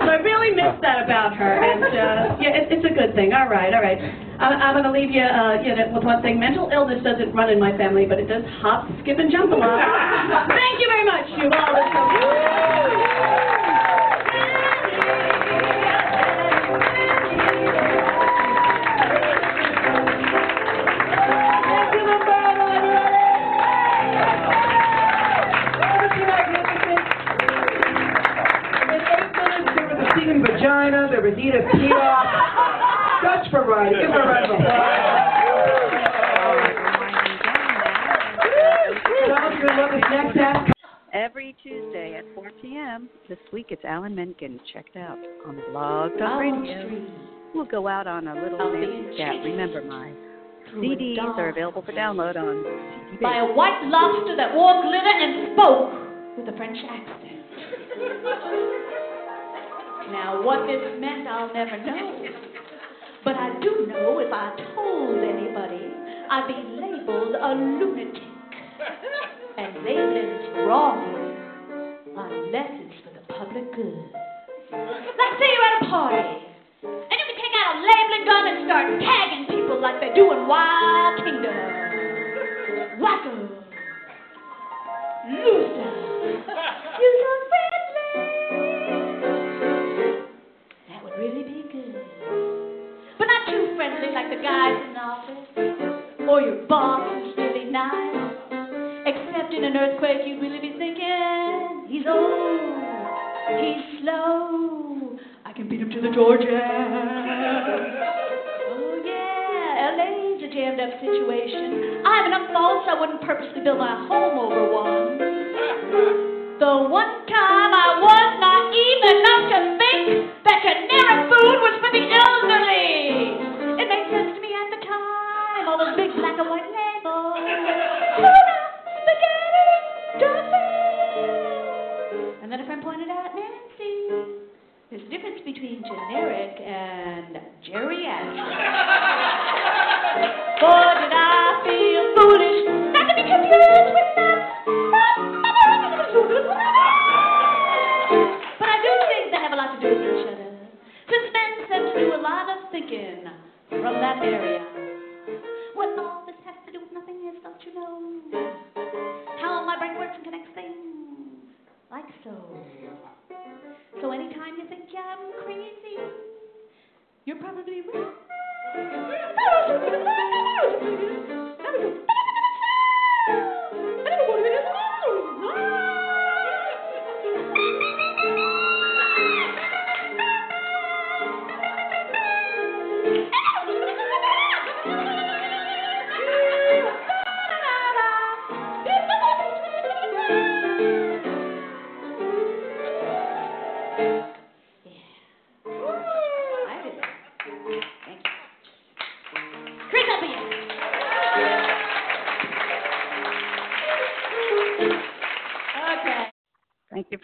I 0.06 0.20
really 0.20 0.54
miss 0.54 0.76
that 0.82 1.02
about 1.02 1.34
her, 1.34 1.56
and 1.56 1.82
uh, 1.84 2.36
yeah, 2.36 2.52
it, 2.52 2.68
it's 2.68 2.84
a 2.84 2.92
good 2.92 3.14
thing. 3.14 3.32
All 3.32 3.48
right, 3.48 3.72
all 3.72 3.80
right. 3.80 3.96
I'm, 4.40 4.60
I'm 4.60 4.74
going 4.74 4.84
to 4.84 4.92
leave 4.92 5.10
you, 5.10 5.24
uh, 5.24 5.60
you 5.62 5.74
know, 5.74 5.88
with 5.92 6.04
one 6.04 6.20
thing. 6.20 6.38
Mental 6.38 6.68
illness 6.72 7.02
doesn't 7.02 7.32
run 7.32 7.48
in 7.48 7.58
my 7.58 7.76
family, 7.76 8.04
but 8.04 8.18
it 8.18 8.28
does 8.28 8.44
hop, 8.60 8.88
skip, 9.00 9.18
and 9.18 9.32
jump 9.32 9.52
a 9.52 9.56
lot. 9.56 9.80
Thank 10.48 10.80
you 10.80 10.88
very 10.88 11.04
much, 11.04 11.28
you 11.36 11.48
all. 11.48 12.49
Vagina, 31.20 31.30
there 31.30 31.30
was 31.30 31.38
Edith 31.38 31.68
Piaf. 31.74 32.24
Such 33.22 33.52
variety. 33.52 33.96
Give 34.00 34.10
her 34.10 34.22
a 34.22 34.26
round 34.26 34.52
of 34.52 34.60
applause. 34.60 35.40
Charles, 39.26 39.54
you're 39.58 39.68
gonna 39.68 39.82
love 39.82 39.90
this 39.92 40.04
next 40.10 40.38
act. 40.38 40.72
Every 41.12 41.56
Tuesday 41.62 42.14
at 42.16 42.24
4 42.34 42.50
p.m. 42.62 43.08
This 43.28 43.38
week 43.52 43.66
it's 43.70 43.84
Alan 43.84 44.14
Menken. 44.14 44.60
Check 44.72 44.86
it 44.94 44.98
out 44.98 45.18
on 45.46 45.56
the 45.56 45.62
blog 45.70 46.12
Talk 46.18 46.40
Radio. 46.40 47.06
We'll 47.54 47.66
go 47.66 47.88
out 47.88 48.06
on 48.06 48.28
a 48.28 48.34
little 48.34 48.58
fancy 48.58 49.18
chat. 49.18 49.34
Remember, 49.44 49.82
my 49.82 50.12
CDs 50.72 51.18
are 51.18 51.50
available 51.50 51.82
for 51.82 51.92
download 51.92 52.36
on 52.36 52.64
CD 53.10 53.22
By 53.22 53.38
a 53.38 53.52
white 53.52 53.82
lobster 53.84 54.36
that 54.36 54.54
wore 54.54 54.80
glitter 54.82 55.04
and 55.04 55.52
spoke 55.52 55.90
with 56.38 56.54
a 56.54 56.56
French 56.56 56.78
accent. 56.88 57.36
now, 60.08 60.40
what 60.42 60.66
this 60.66 60.80
meant, 61.00 61.28
I'll 61.28 61.52
never 61.52 61.76
know. 61.84 62.24
But 63.24 63.36
I 63.36 63.52
do 63.60 63.86
know 63.86 64.18
if 64.18 64.32
I 64.32 64.56
told 64.74 65.18
anybody, 65.20 65.92
I'd 66.30 66.48
be 66.48 66.56
labeled 66.80 67.34
a 67.36 67.54
lunatic. 67.54 68.22
And 69.58 69.84
labeling's 69.84 70.56
wrong 70.64 71.04
unless 72.16 72.70
it's 72.80 72.96
for 73.04 73.12
the 73.12 73.20
public 73.28 73.68
good. 73.76 74.08
Let's 74.72 75.36
say 75.36 75.48
you're 75.52 75.68
at 75.68 75.82
a 75.82 75.90
party, 75.90 76.48
and 76.80 77.16
you 77.20 77.26
can 77.28 77.36
take 77.36 77.54
out 77.60 77.76
a 77.76 77.84
labeling 77.84 78.24
gun 78.24 78.44
and 78.48 78.64
start 78.64 78.86
tagging 79.04 79.44
people 79.52 79.80
like 79.82 80.00
they 80.00 80.14
do 80.14 80.32
in 80.32 80.48
Wild 80.48 81.20
Kingdom. 81.20 81.52
Wacko. 83.04 83.32
Loser. 85.28 85.92
You 87.00 87.08
so 87.20 87.49
friendly 93.80 94.12
like 94.12 94.28
the 94.28 94.42
guys 94.44 94.76
in 94.84 94.92
the 94.92 95.00
office. 95.00 96.28
Or 96.28 96.42
your 96.42 96.66
boss 96.68 97.00
who's 97.00 97.32
really 97.38 97.64
nice. 97.72 98.36
Except 99.08 99.54
in 99.54 99.64
an 99.64 99.74
earthquake, 99.74 100.20
you'd 100.26 100.38
really 100.38 100.60
be 100.60 100.76
thinking, 100.76 101.88
he's 101.88 102.04
old, 102.04 102.76
he's 103.56 104.04
slow. 104.04 105.16
I 105.46 105.54
can 105.56 105.66
beat 105.66 105.80
him 105.80 105.88
to 105.88 106.00
the 106.02 106.12
Georgia. 106.12 106.60
Oh, 108.72 109.00
yeah, 109.02 109.96
LA's 109.96 110.44
a 110.44 110.52
jammed 110.52 110.78
up 110.78 111.00
situation. 111.00 112.04
I 112.04 112.20
have 112.20 112.26
enough 112.26 112.52
faults 112.52 112.86
I 112.86 113.00
wouldn't 113.00 113.22
purposely 113.22 113.64
build 113.64 113.78
my 113.78 114.06
home 114.06 114.36
over 114.38 114.70
one. 114.70 115.18
The 116.60 116.88
one 116.88 117.26
time 117.26 117.59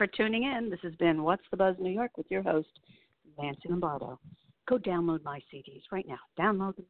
for 0.07 0.17
tuning 0.17 0.45
in. 0.45 0.71
This 0.71 0.81
has 0.83 0.95
been 0.97 1.23
What's 1.23 1.43
the 1.51 1.57
Buzz 1.57 1.77
New 1.79 1.91
York 1.91 2.17
with 2.17 2.31
your 2.31 2.43
host, 2.43 2.69
Nancy 3.39 3.69
Lombardo. 3.69 4.19
Go 4.69 4.79
download 4.79 5.23
my 5.25 5.41
CDs 5.53 5.83
right 5.91 6.07
now. 6.07 6.19
Download 6.39 6.77
them 6.77 6.86